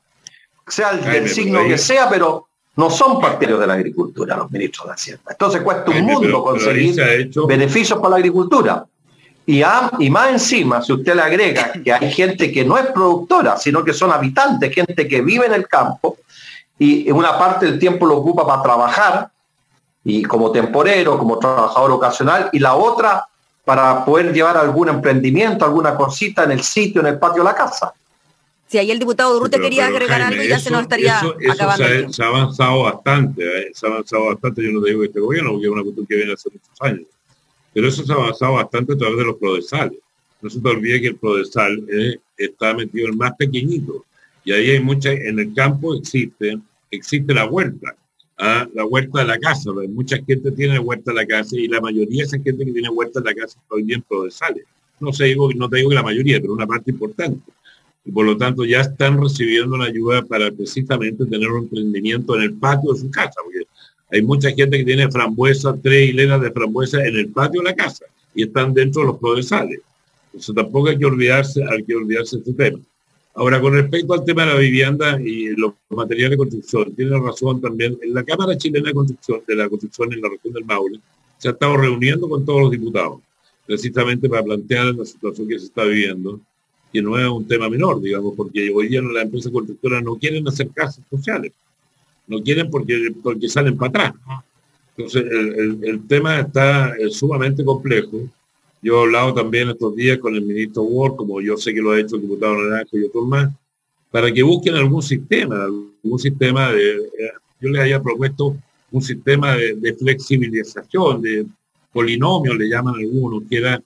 Sea 0.66 0.90
el, 0.90 1.04
del 1.04 1.28
signo 1.28 1.64
que 1.64 1.78
sea, 1.78 2.08
pero 2.08 2.48
no 2.76 2.90
son 2.90 3.20
partidarios 3.20 3.60
de 3.60 3.66
la 3.66 3.74
agricultura 3.74 4.36
los 4.36 4.50
ministros 4.50 4.88
de 4.88 4.92
Hacienda. 4.92 5.22
Entonces 5.30 5.62
cuesta 5.62 5.90
un 5.90 6.02
mundo 6.02 6.42
conseguir 6.42 7.30
beneficios 7.46 7.98
para 8.00 8.10
la 8.10 8.16
agricultura. 8.16 8.84
Y, 9.50 9.64
y, 9.98 10.10
más 10.10 10.30
encima, 10.30 10.80
si 10.80 10.92
usted 10.92 11.12
le 11.12 11.22
agrega 11.22 11.72
que 11.72 11.92
hay 11.92 12.12
gente 12.12 12.52
que 12.52 12.64
no 12.64 12.78
es 12.78 12.86
productora, 12.86 13.56
sino 13.56 13.82
que 13.82 13.92
son 13.92 14.12
habitantes, 14.12 14.72
gente 14.72 15.08
que 15.08 15.22
vive 15.22 15.46
en 15.46 15.54
el 15.54 15.66
campo, 15.66 16.18
y 16.78 17.10
una 17.10 17.36
parte 17.36 17.66
del 17.66 17.76
tiempo 17.76 18.06
lo 18.06 18.18
ocupa 18.18 18.46
para 18.46 18.62
trabajar, 18.62 19.28
y 20.04 20.22
como 20.22 20.52
temporero, 20.52 21.18
como 21.18 21.36
trabajador 21.40 21.90
ocasional, 21.90 22.48
y 22.52 22.60
la 22.60 22.76
otra 22.76 23.26
para 23.64 24.04
poder 24.04 24.32
llevar 24.32 24.56
algún 24.56 24.88
emprendimiento, 24.88 25.64
alguna 25.64 25.96
cosita 25.96 26.44
en 26.44 26.52
el 26.52 26.62
sitio, 26.62 27.00
en 27.00 27.08
el 27.08 27.18
patio 27.18 27.42
de 27.42 27.48
la 27.48 27.54
casa. 27.56 27.92
Si 28.68 28.78
ahí 28.78 28.92
el 28.92 29.00
diputado 29.00 29.34
Durute 29.34 29.60
quería 29.60 29.88
agregar 29.88 30.22
algo, 30.22 30.44
ya 30.44 30.60
se 30.60 30.70
nos 30.70 30.82
estaría 30.82 31.18
acabando. 31.18 32.12
Se 32.12 32.22
ha, 32.22 32.28
avanzado 32.28 32.84
bastante, 32.84 33.42
¿eh? 33.42 33.70
se 33.74 33.84
ha 33.84 33.90
avanzado 33.90 34.26
bastante, 34.26 34.62
yo 34.62 34.70
no 34.70 34.80
digo 34.80 35.00
que 35.00 35.06
este 35.08 35.18
gobierno, 35.18 35.50
porque 35.50 35.66
es 35.66 35.72
una 35.72 35.82
cuestión 35.82 36.06
que 36.06 36.14
viene 36.14 36.34
hace 36.34 36.50
muchos 36.50 36.80
años, 36.80 37.02
pero 37.72 37.88
eso 37.88 38.04
se 38.04 38.12
ha 38.12 38.16
avanzado 38.16 38.54
bastante 38.54 38.94
a 38.94 38.96
través 38.96 39.18
de 39.18 39.24
los 39.24 39.36
prodesales. 39.36 39.98
No 40.42 40.50
se 40.50 40.60
te 40.60 40.68
olvide 40.68 41.00
que 41.00 41.08
el 41.08 41.16
prodesal 41.16 41.86
está 42.36 42.74
metido 42.74 43.08
el 43.08 43.16
más 43.16 43.32
pequeñito, 43.36 44.04
y 44.44 44.52
ahí 44.52 44.70
hay 44.70 44.80
mucha, 44.80 45.12
en 45.12 45.38
el 45.38 45.52
campo 45.54 45.94
existen 45.94 46.62
existe 46.90 47.32
la 47.32 47.46
huerta, 47.46 47.94
¿ah? 48.38 48.68
la 48.74 48.84
huerta 48.84 49.20
de 49.20 49.26
la 49.26 49.38
casa. 49.38 49.70
Mucha 49.88 50.16
gente 50.16 50.50
tiene 50.52 50.78
huerta 50.78 51.12
de 51.12 51.16
la 51.16 51.26
casa 51.26 51.56
y 51.56 51.68
la 51.68 51.80
mayoría 51.80 52.22
de 52.22 52.26
esa 52.26 52.38
gente 52.38 52.64
que 52.64 52.72
tiene 52.72 52.88
huerta 52.88 53.20
de 53.20 53.26
la 53.26 53.34
casa 53.34 53.58
hoy 53.68 53.82
bien 53.82 54.04
sale. 54.30 54.64
No, 54.98 55.12
sé, 55.12 55.24
digo, 55.24 55.50
no 55.54 55.68
te 55.68 55.78
digo 55.78 55.90
que 55.90 55.94
la 55.94 56.02
mayoría, 56.02 56.40
pero 56.40 56.52
una 56.52 56.66
parte 56.66 56.90
importante. 56.90 57.40
Y 58.04 58.12
por 58.12 58.26
lo 58.26 58.36
tanto 58.36 58.64
ya 58.64 58.80
están 58.80 59.20
recibiendo 59.20 59.76
la 59.76 59.86
ayuda 59.86 60.22
para 60.22 60.50
precisamente 60.50 61.24
tener 61.26 61.48
un 61.50 61.64
emprendimiento 61.64 62.36
en 62.36 62.42
el 62.42 62.54
patio 62.54 62.92
de 62.92 63.00
su 63.00 63.10
casa, 63.10 63.40
hay 64.12 64.22
mucha 64.22 64.50
gente 64.50 64.78
que 64.78 64.84
tiene 64.84 65.10
frambuesa, 65.10 65.76
tres 65.82 66.10
hileras 66.10 66.40
de 66.40 66.50
frambuesa 66.50 67.04
en 67.04 67.16
el 67.16 67.28
patio 67.28 67.60
de 67.62 67.70
la 67.70 67.74
casa 67.74 68.04
y 68.34 68.44
están 68.44 68.74
dentro 68.74 69.02
de 69.02 69.08
los 69.08 69.18
prodesales. 69.18 69.80
Eso 70.36 70.52
tampoco 70.52 70.88
hay 70.88 70.98
que 70.98 71.06
olvidarse, 71.06 71.62
hay 71.68 71.82
que 71.82 71.94
olvidarse 71.94 72.38
este 72.38 72.52
tema. 72.52 72.78
Ahora, 73.34 73.60
con 73.60 73.72
respecto 73.72 74.12
al 74.12 74.24
tema 74.24 74.44
de 74.44 74.54
la 74.54 74.58
vivienda 74.58 75.20
y 75.20 75.48
los 75.56 75.74
materiales 75.88 76.32
de 76.32 76.36
construcción, 76.36 76.94
tiene 76.94 77.18
razón 77.18 77.60
también, 77.60 77.96
en 78.02 78.12
la 78.12 78.24
Cámara 78.24 78.56
Chilena 78.56 78.88
de 78.88 78.94
Construcción, 78.94 79.42
de 79.46 79.56
la 79.56 79.68
Construcción 79.68 80.12
en 80.12 80.20
la 80.20 80.28
región 80.28 80.52
del 80.52 80.64
Maule, 80.64 81.00
se 81.38 81.48
ha 81.48 81.52
estado 81.52 81.76
reuniendo 81.76 82.28
con 82.28 82.44
todos 82.44 82.62
los 82.62 82.70
diputados, 82.70 83.20
precisamente 83.66 84.28
para 84.28 84.42
plantear 84.42 84.86
la 84.94 85.04
situación 85.04 85.48
que 85.48 85.58
se 85.58 85.66
está 85.66 85.84
viviendo, 85.84 86.40
que 86.92 87.00
no 87.00 87.18
es 87.18 87.28
un 87.28 87.46
tema 87.46 87.70
menor, 87.70 88.00
digamos, 88.00 88.34
porque 88.36 88.70
hoy 88.74 88.88
día 88.88 89.00
las 89.00 89.24
empresas 89.24 89.52
constructoras 89.52 90.02
no 90.02 90.16
quieren 90.16 90.46
hacer 90.48 90.68
casas 90.70 91.04
sociales, 91.08 91.52
no 92.30 92.42
quieren 92.42 92.70
porque, 92.70 93.12
porque 93.22 93.48
salen 93.48 93.76
para 93.76 94.08
atrás. 94.08 94.14
Entonces, 94.96 95.24
el, 95.30 95.78
el 95.82 96.06
tema 96.06 96.40
está 96.40 96.94
sumamente 97.10 97.64
complejo 97.64 98.28
yo 98.82 98.98
he 98.98 99.02
hablado 99.02 99.34
también 99.34 99.68
estos 99.68 99.94
días 99.94 100.18
con 100.18 100.34
el 100.34 100.42
ministro 100.42 100.82
Ward, 100.82 101.16
como 101.16 101.40
yo 101.40 101.56
sé 101.56 101.74
que 101.74 101.82
lo 101.82 101.92
ha 101.92 102.00
hecho 102.00 102.16
el 102.16 102.22
diputado 102.22 102.56
Naranjo 102.56 102.96
y 102.96 103.04
otros 103.04 103.26
más, 103.26 103.52
para 104.10 104.32
que 104.32 104.42
busquen 104.42 104.74
algún 104.74 105.02
sistema, 105.02 105.64
algún 105.64 106.18
sistema 106.18 106.72
de, 106.72 106.96
eh, 106.96 107.32
yo 107.60 107.68
les 107.68 107.82
haya 107.82 108.02
propuesto 108.02 108.56
un 108.90 109.02
sistema 109.02 109.54
de, 109.54 109.94
flexibilización, 109.94 111.20
de 111.20 111.46
polinomio, 111.92 112.54
le 112.54 112.68
llaman 112.68 112.94
algunos, 112.94 113.42
que 113.48 113.58
era 113.58 113.82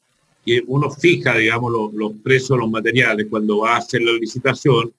que 0.46 0.62
uno 0.66 0.90
fija, 0.90 1.36
digamos, 1.36 1.72
los, 1.92 2.12
precios 2.22 2.50
de 2.50 2.58
los 2.58 2.70
materiales 2.70 3.26
cuando 3.28 3.58
va 3.58 3.74
a 3.74 3.78
hacer 3.78 4.02
la 4.02 4.12
licitación 4.12 4.92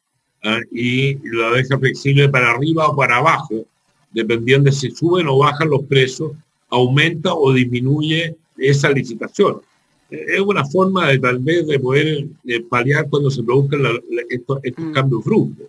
¿ah? 0.43 0.59
y 0.71 1.15
lo 1.27 1.53
deja 1.53 1.77
flexible 1.77 2.29
para 2.29 2.51
arriba 2.51 2.87
o 2.87 2.95
para 2.95 3.17
abajo, 3.17 3.65
dependiendo 4.11 4.69
de 4.69 4.75
si 4.75 4.91
suben 4.91 5.27
o 5.27 5.37
bajan 5.37 5.69
los 5.69 5.83
precios, 5.83 6.31
aumenta 6.69 7.33
o 7.33 7.53
disminuye 7.53 8.35
esa 8.57 8.89
licitación 8.89 9.61
es 10.09 10.39
una 10.39 10.65
forma 10.65 11.07
de 11.09 11.19
tal 11.19 11.39
vez 11.39 11.65
de 11.67 11.79
poder 11.79 12.27
eh, 12.45 12.61
paliar 12.61 13.09
cuando 13.09 13.29
se 13.29 13.43
produzcan 13.43 13.81
estos, 14.29 14.59
mm. 14.77 14.91
cambios 14.91 15.23
bruscos. 15.23 15.67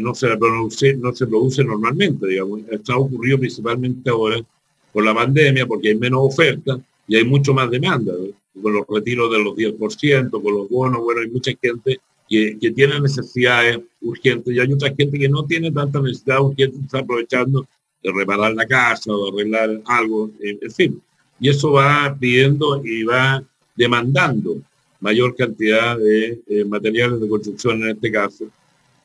no, 0.00 0.14
se 0.14 0.36
produce, 0.36 0.94
no 0.96 1.14
se 1.14 1.26
produce 1.26 1.64
normalmente, 1.64 2.26
digamos. 2.26 2.60
Esto 2.70 2.92
ha 2.92 2.98
ocurrido 2.98 3.38
principalmente 3.38 4.10
ahora 4.10 4.40
por 4.92 5.04
la 5.04 5.14
pandemia, 5.14 5.66
porque 5.66 5.90
hay 5.90 5.96
menos 5.96 6.20
oferta 6.22 6.80
y 7.06 7.16
hay 7.16 7.24
mucho 7.24 7.54
más 7.54 7.70
demanda. 7.70 8.12
Con 8.60 8.74
los 8.74 8.84
retiros 8.88 9.30
de 9.32 9.38
los 9.38 9.54
10%, 9.54 10.30
con 10.30 10.54
los 10.54 10.68
bonos, 10.68 11.02
bueno, 11.02 11.20
hay 11.20 11.28
mucha 11.28 11.52
gente 11.62 12.00
que, 12.30 12.56
que, 12.60 12.70
tiene 12.70 13.00
necesidades 13.00 13.80
urgentes 14.00 14.54
y 14.54 14.60
hay 14.60 14.72
otra 14.72 14.94
gente 14.94 15.18
que 15.18 15.28
no 15.28 15.44
tiene 15.44 15.72
tanta 15.72 16.00
necesidad 16.00 16.40
urgente, 16.40 16.78
está 16.78 17.00
aprovechando 17.00 17.66
de 18.02 18.12
reparar 18.12 18.54
la 18.54 18.66
casa 18.66 19.12
o 19.12 19.32
arreglar 19.32 19.82
algo, 19.84 20.30
en 20.40 20.70
fin. 20.70 21.02
Y 21.40 21.48
eso 21.48 21.72
va 21.72 22.16
pidiendo 22.18 22.82
y 22.84 23.02
va 23.02 23.42
demandando 23.74 24.58
mayor 25.00 25.34
cantidad 25.34 25.96
de 25.96 26.40
eh, 26.46 26.64
materiales 26.64 27.20
de 27.20 27.28
construcción 27.28 27.82
en 27.82 27.90
este 27.90 28.12
caso. 28.12 28.46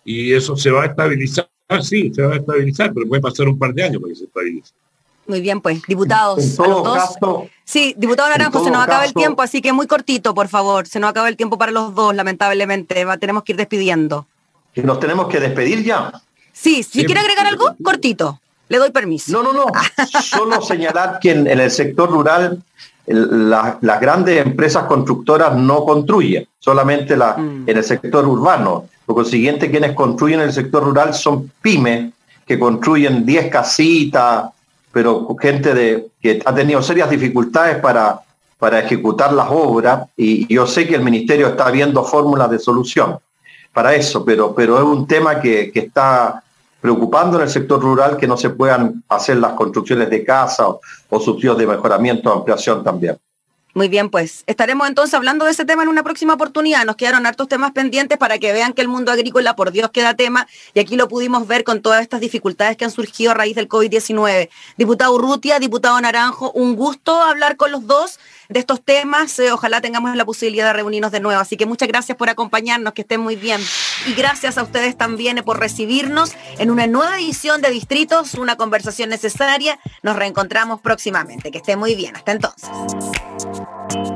Y 0.04 0.34
eso 0.34 0.56
se 0.56 0.70
va 0.70 0.84
a 0.84 0.88
estabilizar, 0.88 1.48
sí, 1.82 2.12
se 2.14 2.22
va 2.22 2.36
a 2.36 2.38
estabilizar, 2.38 2.94
pero 2.94 3.08
puede 3.08 3.22
pasar 3.22 3.48
un 3.48 3.58
par 3.58 3.74
de 3.74 3.84
años 3.84 4.02
para 4.02 4.14
que 4.14 4.20
se 4.20 4.26
estabilice. 4.26 4.74
Muy 5.28 5.42
bien, 5.42 5.62
pues, 5.62 5.82
diputados. 5.88 6.44
sí, 7.64 7.96
diputado 7.98 8.30
Naranjo, 8.30 8.64
se 8.64 8.72
nos 8.72 8.84
acaba 8.84 9.06
el 9.06 9.14
tiempo, 9.14 9.42
así 9.42 9.62
que 9.62 9.74
muy 9.74 9.88
cortito, 9.88 10.34
por 10.34 10.48
favor. 10.48 10.88
Se 10.88 11.00
nos 11.00 11.10
acaba 11.10 11.30
el 11.30 11.38
tiempo 11.38 11.58
para 11.58 11.72
los 11.72 11.96
dos, 11.96 12.16
lamentablemente. 12.16 13.06
tenemos 13.20 13.44
que 13.44 13.54
ir 13.54 13.58
despidiendo. 13.58 14.28
¿Nos 14.76 15.00
tenemos 15.00 15.28
que 15.28 15.40
despedir 15.40 15.84
ya? 15.84 16.12
Sí, 16.52 16.84
si 16.84 17.06
quiere 17.06 17.22
agregar 17.22 17.48
algo, 17.48 17.76
cortito. 17.84 18.40
Le 18.68 18.78
doy 18.78 18.92
permiso. 18.92 19.32
No, 19.32 19.44
no, 19.44 19.54
no. 19.54 19.66
Solo 20.22 20.62
señalar 20.62 21.20
que 21.20 21.32
en, 21.32 21.48
el 21.48 21.72
sector 21.72 22.10
rural 22.10 22.62
las 23.06 24.02
grandes 24.02 24.44
empresas 24.44 24.86
constructoras 24.86 25.56
no 25.56 25.86
construyen, 25.86 26.48
solamente 26.58 27.16
la, 27.16 27.38
mm. 27.38 27.70
en 27.70 27.78
el 27.78 27.84
sector 27.84 28.28
urbano. 28.28 28.86
Por 29.06 29.16
consiguiente, 29.16 29.70
quienes 29.70 29.94
construyen 29.94 30.40
en 30.40 30.48
el 30.48 30.54
sector 30.54 30.84
rural 30.84 31.14
son 31.14 31.52
pymes 31.62 32.12
que 32.46 32.60
construyen 32.60 33.26
10 33.26 33.50
casitas, 33.50 34.50
pero 34.96 35.36
gente 35.42 35.74
de, 35.74 36.08
que 36.22 36.42
ha 36.46 36.56
tenido 36.56 36.82
serias 36.82 37.10
dificultades 37.10 37.80
para, 37.80 38.22
para 38.58 38.80
ejecutar 38.80 39.34
las 39.34 39.48
obras 39.50 40.08
y 40.16 40.48
yo 40.48 40.66
sé 40.66 40.88
que 40.88 40.96
el 40.96 41.02
ministerio 41.02 41.48
está 41.48 41.70
viendo 41.70 42.02
fórmulas 42.02 42.50
de 42.50 42.60
solución 42.60 43.20
para 43.74 43.94
eso, 43.94 44.24
pero, 44.24 44.56
pero 44.56 44.78
es 44.78 44.84
un 44.86 45.06
tema 45.06 45.42
que, 45.42 45.70
que 45.70 45.82
está 45.82 46.42
preocupando 46.80 47.36
en 47.36 47.44
el 47.44 47.50
sector 47.50 47.82
rural 47.82 48.16
que 48.16 48.26
no 48.26 48.38
se 48.38 48.52
puedan 48.52 49.04
hacer 49.10 49.36
las 49.36 49.52
construcciones 49.52 50.10
de 50.10 50.24
casa 50.24 50.66
o, 50.70 51.20
subsidios 51.20 51.58
de 51.58 51.68
mejoramiento 51.68 52.30
o 52.30 52.38
ampliación 52.38 52.82
también. 52.82 53.18
Muy 53.76 53.90
bien, 53.90 54.10
pues 54.10 54.46
estaremos 54.48 54.88
entonces 54.88 55.14
hablando 55.14 55.44
de 55.44 55.52
ese 55.52 55.66
tema 55.66 55.84
en 55.84 55.90
una 55.90 56.02
próxima 56.02 56.36
oportunidad. 56.36 56.86
Nos 56.86 56.96
quedaron 56.96 57.26
hartos 57.26 57.50
temas 57.50 57.74
pendientes 57.74 58.18
para 58.18 58.40
que 58.40 58.54
vean 58.54 58.72
que 58.72 58.82
el 58.82 58.88
mundo 58.88 59.12
agrícola, 59.12 59.58
por 59.58 59.72
Dios, 59.72 59.92
queda 59.92 60.14
tema 60.14 60.48
y 60.74 60.80
aquí 60.80 60.96
lo 60.96 61.10
pudimos 61.10 61.46
ver 61.46 61.66
con 61.66 61.82
todas 61.82 62.02
estas 62.02 62.22
dificultades 62.22 62.78
que 62.78 62.86
han 62.86 62.92
surgido 62.92 63.32
a 63.32 63.34
raíz 63.34 63.54
del 63.54 63.68
COVID-19. 63.68 64.50
Diputado 64.78 65.14
Urrutia, 65.14 65.60
diputado 65.60 66.00
Naranjo, 66.00 66.54
un 66.54 66.78
gusto 66.78 67.22
hablar 67.22 67.58
con 67.58 67.70
los 67.70 67.86
dos 67.86 68.18
de 68.48 68.60
estos 68.60 68.82
temas. 68.82 69.38
Eh, 69.40 69.52
ojalá 69.52 69.82
tengamos 69.82 70.16
la 70.16 70.24
posibilidad 70.24 70.68
de 70.68 70.74
reunirnos 70.74 71.12
de 71.12 71.20
nuevo. 71.20 71.42
Así 71.42 71.58
que 71.58 71.66
muchas 71.66 71.90
gracias 71.90 72.18
por 72.18 72.30
acompañarnos, 72.30 72.94
que 72.94 73.02
estén 73.02 73.20
muy 73.20 73.36
bien. 73.36 73.62
Y 74.08 74.14
gracias 74.14 74.58
a 74.58 74.64
ustedes 74.64 74.98
también 74.98 75.36
por 75.44 75.60
recibirnos 75.60 76.32
en 76.60 76.72
una 76.72 76.88
nueva 76.88 77.18
edición 77.18 77.62
de 77.62 77.72
Distritos, 77.72 78.36
una 78.36 78.56
conversación 78.56 79.10
necesaria. 79.10 79.80
Nos 80.02 80.16
reencontramos 80.16 80.80
próximamente. 80.80 81.52
Que 81.52 81.58
estén 81.58 81.80
muy 81.80 81.96
bien. 81.96 82.16
Hasta 82.16 82.32
entonces. 82.32 82.70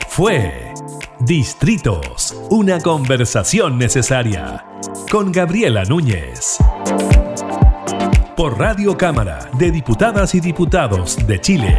Fue 0.07 0.73
Distritos, 1.19 2.35
una 2.49 2.79
conversación 2.79 3.77
necesaria 3.77 4.65
con 5.11 5.31
Gabriela 5.31 5.83
Núñez. 5.83 6.57
Por 8.35 8.57
Radio 8.57 8.97
Cámara 8.97 9.49
de 9.57 9.71
Diputadas 9.71 10.33
y 10.35 10.39
Diputados 10.39 11.17
de 11.27 11.41
Chile. 11.41 11.77